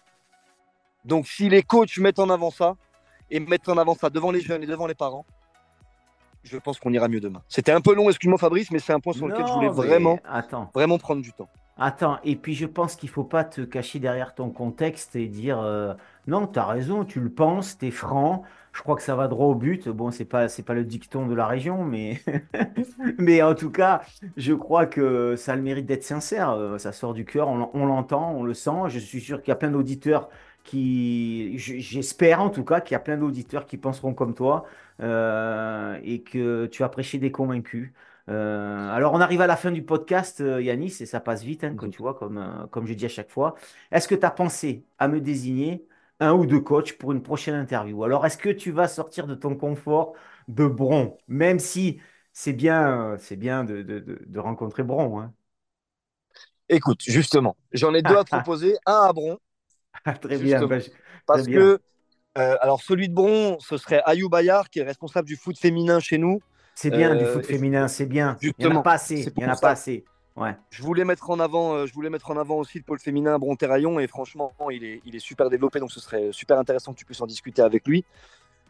Donc 1.04 1.28
si 1.28 1.48
les 1.48 1.62
coachs 1.62 1.96
mettent 1.98 2.18
en 2.18 2.28
avant 2.28 2.50
ça, 2.50 2.74
et 3.30 3.38
mettent 3.38 3.68
en 3.68 3.78
avant 3.78 3.94
ça 3.94 4.10
devant 4.10 4.32
les 4.32 4.40
jeunes 4.40 4.64
et 4.64 4.66
devant 4.66 4.88
les 4.88 4.96
parents, 4.96 5.24
je 6.42 6.58
pense 6.58 6.80
qu'on 6.80 6.92
ira 6.92 7.06
mieux 7.06 7.20
demain. 7.20 7.42
C'était 7.48 7.72
un 7.72 7.80
peu 7.80 7.94
long, 7.94 8.10
excuse-moi 8.10 8.38
Fabrice, 8.38 8.72
mais 8.72 8.80
c'est 8.80 8.92
un 8.92 9.00
point 9.00 9.12
sur 9.12 9.28
lequel 9.28 9.46
je 9.46 9.52
voulais 9.52 9.68
vraiment, 9.68 10.18
attends. 10.24 10.68
vraiment 10.74 10.98
prendre 10.98 11.22
du 11.22 11.32
temps. 11.32 11.48
Attends, 11.76 12.20
et 12.22 12.36
puis 12.36 12.54
je 12.54 12.66
pense 12.66 12.94
qu'il 12.94 13.08
faut 13.08 13.24
pas 13.24 13.42
te 13.44 13.60
cacher 13.62 13.98
derrière 13.98 14.34
ton 14.34 14.50
contexte 14.50 15.16
et 15.16 15.26
dire 15.26 15.58
euh, 15.58 15.92
non, 16.28 16.46
tu 16.46 16.58
as 16.60 16.66
raison, 16.66 17.04
tu 17.04 17.18
le 17.20 17.30
penses, 17.30 17.78
tu 17.78 17.88
es 17.88 17.90
franc. 17.90 18.44
Je 18.72 18.80
crois 18.82 18.94
que 18.96 19.02
ça 19.02 19.16
va 19.16 19.26
droit 19.26 19.46
au 19.46 19.54
but. 19.56 19.88
Bon, 19.88 20.10
c'est 20.12 20.24
pas 20.24 20.46
pas 20.64 20.74
le 20.74 20.84
dicton 20.84 21.26
de 21.26 21.34
la 21.34 21.46
région, 21.48 21.84
mais 21.84 22.22
mais 23.18 23.42
en 23.42 23.54
tout 23.56 23.70
cas, 23.72 24.02
je 24.36 24.52
crois 24.52 24.86
que 24.86 25.34
ça 25.36 25.52
a 25.54 25.56
le 25.56 25.62
mérite 25.62 25.86
d'être 25.86 26.04
sincère. 26.04 26.50
Euh, 26.50 26.78
Ça 26.78 26.92
sort 26.92 27.12
du 27.12 27.24
cœur, 27.24 27.48
on, 27.48 27.86
l'entend, 27.86 28.32
on 28.34 28.44
le 28.44 28.54
sent. 28.54 28.70
Je 28.88 28.98
suis 29.00 29.20
sûr 29.20 29.42
qu'il 29.42 29.48
y 29.50 29.52
a 29.52 29.56
plein 29.56 29.70
d'auditeurs 29.70 30.28
qui, 30.62 31.58
j'espère 31.58 32.40
en 32.40 32.50
tout 32.50 32.64
cas 32.64 32.80
qu'il 32.80 32.94
y 32.94 32.96
a 32.96 33.00
plein 33.00 33.16
d'auditeurs 33.18 33.66
qui 33.66 33.76
penseront 33.78 34.14
comme 34.14 34.34
toi 34.34 34.64
euh, 35.00 35.98
et 36.04 36.22
que 36.22 36.66
tu 36.66 36.82
as 36.84 36.88
prêché 36.88 37.18
des 37.18 37.30
convaincus. 37.32 37.92
Euh, 38.30 38.90
alors, 38.90 39.12
on 39.12 39.20
arrive 39.20 39.40
à 39.42 39.46
la 39.46 39.56
fin 39.56 39.70
du 39.70 39.84
podcast, 39.84 40.40
euh, 40.40 40.62
Yanis, 40.62 40.96
et 41.00 41.06
ça 41.06 41.20
passe 41.20 41.42
vite, 41.42 41.62
hein, 41.64 41.74
comme 41.76 41.90
tu 41.90 41.98
vois, 42.02 42.14
comme, 42.14 42.38
euh, 42.38 42.66
comme 42.68 42.86
je 42.86 42.94
dis 42.94 43.04
à 43.04 43.08
chaque 43.08 43.30
fois. 43.30 43.54
Est-ce 43.92 44.08
que 44.08 44.14
tu 44.14 44.24
as 44.24 44.30
pensé 44.30 44.86
à 44.98 45.08
me 45.08 45.20
désigner 45.20 45.86
un 46.20 46.32
ou 46.32 46.46
deux 46.46 46.60
coachs 46.60 46.96
pour 46.98 47.12
une 47.12 47.22
prochaine 47.22 47.54
interview? 47.54 48.02
Alors, 48.04 48.24
est-ce 48.24 48.38
que 48.38 48.48
tu 48.48 48.70
vas 48.72 48.88
sortir 48.88 49.26
de 49.26 49.34
ton 49.34 49.54
confort 49.56 50.14
de 50.48 50.66
Bron, 50.66 51.18
même 51.28 51.58
si 51.58 52.00
c'est 52.32 52.52
bien, 52.54 53.16
c'est 53.18 53.36
bien 53.36 53.64
de, 53.64 53.82
de- 53.82 53.98
de- 54.00 54.22
de 54.26 54.38
rencontrer 54.40 54.82
Bron, 54.82 55.20
hein. 55.20 55.34
Écoute, 56.68 57.02
justement, 57.06 57.56
j'en 57.72 57.94
ai 57.94 58.02
deux 58.02 58.16
à 58.16 58.24
proposer. 58.24 58.76
Un 58.86 59.06
à 59.08 59.12
Bron, 59.12 59.38
Très 60.20 60.38
bien, 60.38 60.64
bah, 60.64 60.78
je- 60.80 60.90
très 61.30 61.42
Parce 61.42 61.42
bien. 61.42 61.72
que, 61.72 61.80
euh, 62.38 62.56
alors 62.62 62.82
celui 62.82 63.08
de 63.08 63.14
Bron, 63.14 63.58
ce 63.60 63.76
serait 63.78 64.02
Ayou 64.06 64.28
Bayard, 64.28 64.70
qui 64.70 64.80
est 64.80 64.84
responsable 64.84 65.28
du 65.28 65.36
foot 65.36 65.58
féminin 65.58 66.00
chez 66.00 66.18
nous. 66.18 66.42
C'est 66.74 66.90
bien 66.90 67.14
du 67.14 67.24
Euh, 67.24 67.32
foot 67.32 67.46
féminin, 67.46 67.88
c'est 67.88 68.06
bien. 68.06 68.36
Il 68.42 68.52
n'y 68.58 68.66
en 68.66 68.76
a 68.80 68.82
pas 68.82 68.92
assez, 68.94 69.22
il 69.22 69.32
n'y 69.38 69.44
en 69.44 69.48
a 69.48 69.52
pour 69.52 69.60
pas 69.60 69.66
ça. 69.68 69.82
assez. 69.82 70.04
Ouais. 70.36 70.56
Je 70.70 70.82
voulais 70.82 71.04
mettre 71.04 71.30
en 71.30 71.38
avant, 71.38 71.74
euh, 71.74 71.86
je 71.86 71.94
voulais 71.94 72.10
mettre 72.10 72.30
en 72.32 72.36
avant 72.36 72.56
aussi 72.56 72.78
le 72.78 72.84
pôle 72.84 72.98
féminin 72.98 73.34
à 73.34 73.38
Bron-Terraillon 73.38 74.00
et 74.00 74.08
franchement, 74.08 74.52
il 74.72 74.82
est, 74.82 75.00
il 75.04 75.14
est 75.14 75.20
super 75.20 75.48
développé, 75.48 75.78
donc 75.78 75.92
ce 75.92 76.00
serait 76.00 76.30
super 76.32 76.58
intéressant 76.58 76.92
que 76.92 76.98
tu 76.98 77.04
puisses 77.04 77.20
en 77.20 77.26
discuter 77.26 77.62
avec 77.62 77.86
lui. 77.86 78.04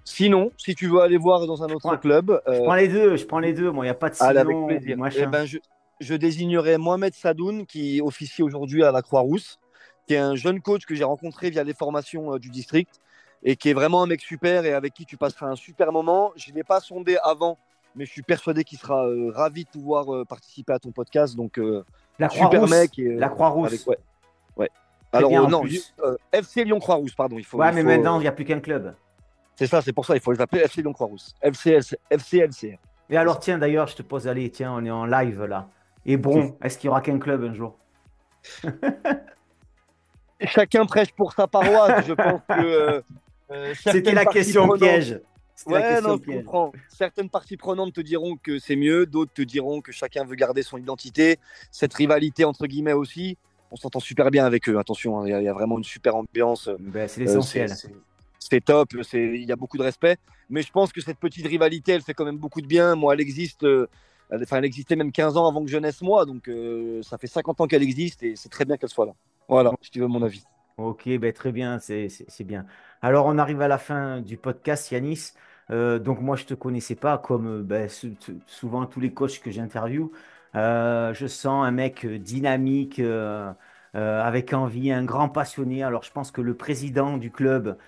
Sinon, 0.05 0.51
si 0.59 0.75
tu 0.75 0.87
veux 0.89 1.01
aller 1.01 1.17
voir 1.17 1.47
dans 1.47 1.63
un 1.63 1.71
autre 1.71 1.91
Ouais. 1.91 1.99
club, 1.99 2.39
Je 2.47 2.53
euh, 2.53 2.65
prends 2.65 2.75
les 2.75 2.89
deux, 2.89 3.17
je 3.17 3.25
prends 3.25 3.39
les 3.39 3.55
deux. 3.55 3.71
Moi, 3.71 3.87
il 3.87 3.89
n'y 3.89 3.91
a 3.91 3.95
pas 3.95 4.11
de 4.11 4.23
avec 4.23 4.47
sinon, 4.49 4.67
plaisir. 4.67 4.99
machin. 4.99 5.21
Eh 5.23 5.27
ben, 5.27 5.47
je, 5.47 5.57
je 6.01 6.15
désignerai 6.15 6.77
Mohamed 6.77 7.15
Sadoun, 7.15 7.65
qui 7.65 8.03
officie 8.03 8.43
aujourd'hui 8.43 8.85
à 8.85 8.93
la 8.93 9.01
Croix-Rousse, 9.01 9.59
qui 10.07 10.13
est 10.13 10.19
un 10.19 10.37
jeune 10.37 10.61
coach 10.61 10.85
que 10.85 10.95
j'ai 10.95 11.05
rencontré 11.05 11.49
via 11.49 11.65
les 11.65 11.73
formations 11.73 12.37
du 12.37 12.51
district 12.51 13.01
et 13.43 13.57
qui 13.57 13.71
est 13.71 13.75
vraiment 13.75 14.03
un 14.03 14.07
mec 14.07 14.21
super 14.21 14.67
et 14.67 14.75
avec 14.75 14.93
qui 14.93 15.07
tu 15.07 15.17
passeras 15.17 15.47
un 15.47 15.57
super 15.57 15.91
moment. 15.93 16.33
Je 16.37 16.51
ne 16.51 16.57
l'ai 16.57 16.65
pas 16.65 16.81
sondé 16.81 17.17
avant, 17.23 17.57
mais 17.95 18.07
je 18.07 18.11
suis 18.11 18.23
persuadé 18.23 18.65
qu'il 18.65 18.79
sera 18.79 19.07
euh, 19.07 19.31
ravi 19.35 19.65
de 19.65 19.69
pouvoir 19.69 20.13
euh, 20.15 20.25
participer 20.25 20.73
à 20.73 20.79
ton 20.79 20.91
podcast. 20.91 21.37
Donc, 21.37 21.59
euh, 21.59 21.85
La 22.19 22.29
super 22.29 22.49
Croix-Rousse. 22.49 22.71
mec. 22.71 22.99
et, 22.99 23.15
La 23.15 23.29
Croix-Rousse. 23.29 23.87
ouais. 24.57 24.71
Alors, 25.13 25.31
bien, 25.31 25.47
non, 25.47 25.63
FC 26.33 26.65
Lyon 26.65 26.81
Croix-Rousse, 26.81 27.15
pardon. 27.15 27.39
Il 27.39 27.45
faut, 27.45 27.59
Ouais, 27.59 27.69
il 27.71 27.75
mais 27.77 27.83
faut, 27.83 27.87
maintenant, 27.87 28.19
il 28.19 28.23
n'y 28.23 28.27
a 28.29 28.33
plus 28.33 28.45
qu'un 28.45 28.59
club. 28.59 28.95
c'est 29.55 29.69
ça, 29.69 29.81
c'est 29.81 29.93
pour 29.93 30.05
ça, 30.05 30.17
il 30.17 30.21
faut 30.21 30.33
les 30.33 30.41
appeler 30.41 30.63
FC 30.63 30.83
Lyon 30.83 30.93
Croix-Rousse. 30.93 31.35
FC, 31.41 31.79
FC, 32.11 32.39
LCR. 32.39 32.79
Et 33.11 33.17
alors, 33.17 33.39
tiens, 33.39 33.59
d'ailleurs, 33.59 33.87
je 33.87 33.95
te 33.95 34.03
pose, 34.03 34.27
allez, 34.27 34.51
tiens, 34.51 34.73
on 34.73 34.85
est 34.85 34.91
en 34.91 35.05
live 35.07 35.45
là. 35.45 35.69
Et 36.05 36.17
Bron, 36.17 36.57
est-ce 36.63 36.77
qu'il 36.79 36.89
y 36.89 36.91
aura 36.91 37.01
qu'un 37.01 37.19
club 37.21 37.45
un 37.45 37.55
jour? 37.55 37.79
Chacun 40.41 40.85
prêche 40.85 41.13
pour 41.13 41.33
sa 41.33 41.47
paroisse. 41.47 42.07
je 42.07 42.13
pense 42.13 42.41
que. 42.49 43.03
C'était 43.75 44.13
la 44.13 44.25
question 44.25 44.69
piège. 44.77 45.21
Ouais, 45.67 46.01
non, 46.01 46.17
je 46.23 46.31
comprends. 46.39 46.73
Certaines 46.89 47.31
parties 47.31 47.57
prenantes 47.57 47.93
te 47.95 48.01
diront 48.01 48.37
que 48.37 48.59
c'est 48.59 48.77
mieux, 48.77 49.07
d'autres 49.07 49.33
te 49.33 49.43
diront 49.43 49.81
que 49.81 49.93
chacun 49.93 50.25
veut 50.25 50.35
garder 50.35 50.63
son 50.63 50.79
identité. 50.79 51.39
Cette 51.71 51.95
rivalité, 51.95 52.45
entre 52.45 52.67
guillemets 52.67 52.93
aussi, 52.93 53.39
on 53.71 53.77
s'entend 53.77 54.01
super 54.01 54.31
bien 54.31 54.45
avec 54.45 54.69
eux. 54.69 54.79
Attention, 54.79 55.21
hein, 55.21 55.27
il 55.27 55.31
y, 55.31 55.35
a- 55.35 55.41
il 55.41 55.45
y 55.45 55.49
a 55.49 55.53
vraiment 55.53 55.79
une 55.79 55.85
super 55.85 56.17
ambiance. 56.17 56.69
Ben, 56.79 57.09
c'est 57.09 57.23
Euh, 57.23 57.25
l'essentiel. 57.25 57.69
c'est- 58.39 58.61
top, 58.61 58.91
c'est- 59.03 59.35
il 59.35 59.45
y 59.45 59.53
a 59.53 59.57
beaucoup 59.57 59.79
de 59.79 59.83
respect. 59.83 60.17
Mais 60.51 60.63
je 60.63 60.71
pense 60.71 60.93
que 60.93 61.01
cette 61.01 61.19
petite 61.19 61.47
rivalité, 61.47 61.93
elle 61.93 62.03
fait 62.03 62.15
quand 62.15 62.27
même 62.27 62.37
beaucoup 62.37 62.61
de 62.61 62.67
bien. 62.67 62.95
Moi, 62.95 63.15
elle 63.15 63.21
existe. 63.21 63.65
euh, 63.65 63.87
elle, 64.31 64.43
enfin, 64.43 64.59
elle 64.59 64.65
existait 64.65 64.97
même 64.97 65.13
15 65.13 65.37
ans 65.37 65.49
avant 65.49 65.65
que 65.65 65.71
je 65.71 65.79
naisse, 65.79 66.03
moi. 66.03 66.25
Donc, 66.27 66.49
euh, 66.49 67.03
ça 67.03 67.17
fait 67.19 67.27
50 67.27 67.61
ans 67.61 67.67
qu'elle 67.67 67.83
existe 67.83 68.23
et 68.23 68.37
c'est 68.37 68.49
très 68.49 68.65
bien 68.65 68.77
qu'elle 68.77 68.91
soit 68.91 69.07
là. 69.07 69.15
Voilà, 69.49 69.71
si 69.81 69.91
tu 69.91 70.01
veux 70.01 70.07
mon 70.07 70.23
avis. 70.23 70.43
Ok, 70.77 71.09
ben 71.19 71.33
très 71.33 71.53
bien, 71.53 71.79
c'est 71.79 72.09
bien. 72.45 72.67
Alors, 73.01 73.27
on 73.27 73.39
arrive 73.39 73.61
à 73.61 73.69
la 73.69 73.79
fin 73.79 74.21
du 74.21 74.37
podcast, 74.37 74.91
Yanis. 74.91 75.33
Euh, 75.71 76.01
donc, 76.01 76.21
moi, 76.21 76.35
je 76.37 76.43
ne 76.43 76.49
te 76.49 76.55
connaissais 76.55 76.97
pas, 76.97 77.17
comme 77.17 77.47
euh, 77.61 77.63
ben, 77.63 77.89
sou- 77.89 78.17
sou- 78.19 78.41
souvent 78.47 78.85
tous 78.87 78.99
les 79.01 79.15
coachs 79.15 79.39
que 79.41 79.53
j'interviewe. 79.53 80.11
Euh, 80.57 81.15
je 81.15 81.27
sens 81.29 81.65
un 81.65 81.71
mec 81.71 82.05
dynamique, 82.07 83.01
avec 83.95 84.53
envie, 84.53 84.91
un 84.93 85.05
grand 85.05 85.29
passionné. 85.29 85.83
Alors, 85.83 86.03
je 86.03 86.11
pense 86.11 86.31
que 86.31 86.41
le 86.41 86.57
président 86.57 87.17
du 87.19 87.31
club, 87.31 87.79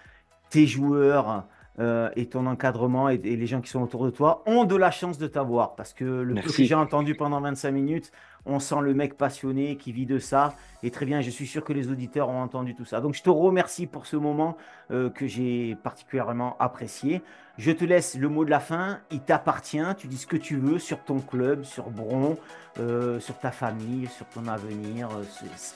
tes 0.51 0.67
joueurs 0.67 1.47
euh, 1.79 2.09
et 2.17 2.27
ton 2.27 2.47
encadrement 2.47 3.11
et, 3.11 3.21
et 3.23 3.37
les 3.37 3.47
gens 3.47 3.61
qui 3.61 3.71
sont 3.71 3.83
autour 3.83 4.05
de 4.05 4.11
toi 4.11 4.43
ont 4.47 4.65
de 4.65 4.77
la 4.77 4.91
chance 4.91 5.19
de 5.19 5.27
t'avoir. 5.27 5.75
Parce 5.77 5.93
que 5.93 6.05
le 6.05 6.35
peu 6.35 6.41
que 6.41 6.47
Merci. 6.47 6.67
j'ai 6.67 6.75
entendu 6.75 7.15
pendant 7.15 7.41
25 7.41 7.71
minutes, 7.71 8.13
on 8.47 8.61
sent 8.61 8.81
le 8.81 8.95
mec 8.95 9.17
passionné 9.17 9.77
qui 9.77 9.93
vit 9.93 10.07
de 10.07 10.19
ça. 10.19 10.55
Et 10.83 10.91
très 10.91 11.05
bien, 11.05 11.21
je 11.21 11.31
suis 11.31 11.47
sûr 11.47 11.65
que 11.65 11.73
les 11.73 11.91
auditeurs 11.91 12.29
ont 12.29 12.41
entendu 12.41 12.75
tout 12.75 12.85
ça. 12.85 13.01
Donc 13.01 13.15
je 13.15 13.23
te 13.23 13.31
remercie 13.31 13.87
pour 13.87 14.07
ce 14.07 14.17
moment 14.17 14.57
euh, 14.91 15.11
que 15.11 15.27
j'ai 15.27 15.77
particulièrement 15.83 16.57
apprécié. 16.59 17.23
Je 17.59 17.73
te 17.73 17.85
laisse 17.85 18.17
le 18.17 18.29
mot 18.29 18.45
de 18.45 18.51
la 18.51 18.61
fin. 18.61 19.01
Il 19.11 19.21
t'appartient. 19.21 19.83
Tu 19.99 20.07
dis 20.07 20.19
ce 20.19 20.27
que 20.27 20.37
tu 20.37 20.57
veux 20.57 20.79
sur 20.79 21.03
ton 21.05 21.21
club, 21.21 21.65
sur 21.65 21.91
Bron, 21.91 22.39
euh, 22.79 23.19
sur 23.21 23.39
ta 23.39 23.51
famille, 23.51 24.07
sur 24.07 24.27
ton 24.27 24.47
avenir. 24.47 25.09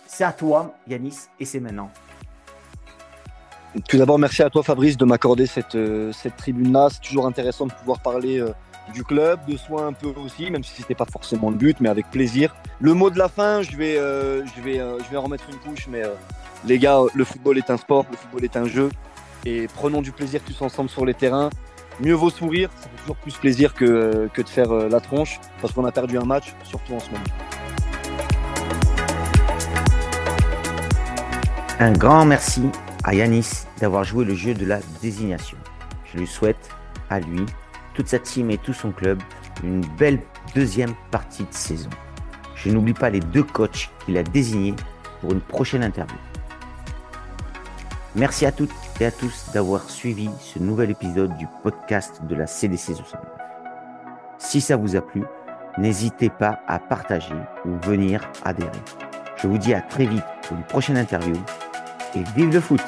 C'est 0.07 0.25
à 0.25 0.33
toi, 0.33 0.75
Yanis, 0.87 1.29
et 1.39 1.45
c'est 1.45 1.61
maintenant. 1.61 1.91
Tout 3.89 3.99
d'abord, 3.99 4.19
merci 4.19 4.43
à 4.43 4.51
toi 4.51 4.65
Fabrice 4.65 4.97
de 4.97 5.05
m'accorder 5.05 5.47
cette, 5.47 5.77
euh, 5.77 6.13
cette 6.13 6.37
tribune-là. 6.37 6.89
C'est 6.91 7.03
toujours 7.03 7.27
intéressant 7.27 7.67
de 7.67 7.73
pouvoir 7.73 8.01
parler 8.01 8.41
euh, 8.41 8.53
du 8.93 9.05
club, 9.05 9.39
de 9.47 9.57
soi 9.57 9.85
un 9.85 9.93
peu 9.93 10.09
aussi, 10.25 10.51
même 10.51 10.65
si 10.65 10.75
ce 10.75 10.81
n'était 10.81 10.97
pas 10.97 11.05
forcément 11.05 11.51
le 11.51 11.57
but, 11.57 11.77
mais 11.81 11.89
avec 11.89 12.11
plaisir. 12.11 12.53
Le 12.81 12.95
mot 12.95 13.11
de 13.11 13.19
la 13.19 13.29
fin, 13.29 13.63
je 13.63 13.77
vais, 13.77 13.97
euh, 13.97 14.45
je 14.45 14.61
vais, 14.61 14.79
je 14.79 15.11
vais 15.11 15.17
en 15.17 15.23
remettre 15.23 15.45
une 15.49 15.59
couche, 15.59 15.87
mais 15.89 16.03
les 16.65 16.81
gars, 16.81 17.01
le 17.15 17.25
football 17.25 17.59
est 17.59 17.71
un 17.71 17.77
sport, 17.77 18.07
le 18.11 18.17
football 18.17 18.45
est 18.45 18.57
un 18.57 18.67
jeu, 18.67 18.89
et 19.47 19.69
prenons 19.69 20.03
du 20.03 20.11
plaisir 20.11 20.41
tous 20.45 20.61
ensemble 20.63 20.91
sur 20.91 21.07
les 21.07 21.15
terrains. 21.15 21.51
Mieux 22.01 22.15
vaut 22.15 22.31
sourire, 22.31 22.71
ça 22.77 22.89
fait 22.89 22.97
toujours 23.03 23.17
plus 23.17 23.37
plaisir 23.37 23.75
que, 23.75 24.29
que 24.35 24.43
de 24.43 24.49
faire 24.49 24.73
la 24.73 24.99
tronche, 24.99 25.39
parce 25.61 25.73
qu'on 25.73 25.85
a 25.85 25.93
perdu 25.93 26.19
un 26.19 26.25
match, 26.25 26.55
surtout 26.65 26.95
en 26.95 27.01
ce 27.01 27.11
moment. 27.11 27.25
Un 31.79 31.93
grand 31.93 32.25
merci 32.25 32.63
à 33.05 33.15
Yanis 33.15 33.67
d'avoir 33.81 34.05
joué 34.05 34.25
le 34.25 34.35
jeu 34.35 34.55
de 34.55 34.67
la 34.67 34.81
désignation. 35.01 35.57
Je 36.13 36.19
lui 36.19 36.27
souhaite 36.27 36.69
à 37.09 37.21
lui, 37.21 37.45
toute 37.95 38.09
sa 38.09 38.19
team 38.19 38.51
et 38.51 38.59
tout 38.59 38.73
son 38.73 38.93
club 38.93 39.23
une 39.63 39.85
belle 39.99 40.21
deuxième 40.55 40.95
partie 41.11 41.45
de 41.45 41.53
saison. 41.53 41.91
Je 42.55 42.71
n'oublie 42.71 42.95
pas 42.95 43.11
les 43.11 43.21
deux 43.21 43.43
coachs 43.43 43.91
qu'il 44.05 44.17
a 44.17 44.23
désignés 44.23 44.75
pour 45.21 45.33
une 45.33 45.41
prochaine 45.41 45.83
interview. 45.83 46.17
Merci 48.17 48.45
à 48.45 48.53
toutes 48.53 48.73
et 49.01 49.07
à 49.07 49.11
tous 49.11 49.51
d'avoir 49.55 49.89
suivi 49.89 50.29
ce 50.41 50.59
nouvel 50.59 50.91
épisode 50.91 51.37
du 51.37 51.47
podcast 51.63 52.21
de 52.25 52.35
la 52.35 52.47
CDC 52.47 52.95
69. 52.95 53.21
Si 54.39 54.61
ça 54.61 54.77
vous 54.77 54.97
a 54.97 55.01
plu, 55.01 55.23
n'hésitez 55.79 56.29
pas 56.29 56.61
à 56.67 56.79
partager 56.79 57.35
ou 57.65 57.77
venir 57.87 58.29
adhérer. 58.45 58.71
Je 59.37 59.47
vous 59.47 59.59
dis 59.59 59.75
à 59.75 59.81
très 59.81 60.07
vite 60.07 60.25
pour 60.43 60.57
une 60.57 60.65
prochaine 60.65 60.97
interview 60.97 61.37
et 62.15 62.25
vive 62.37 62.53
le 62.53 62.61
foot 62.61 62.81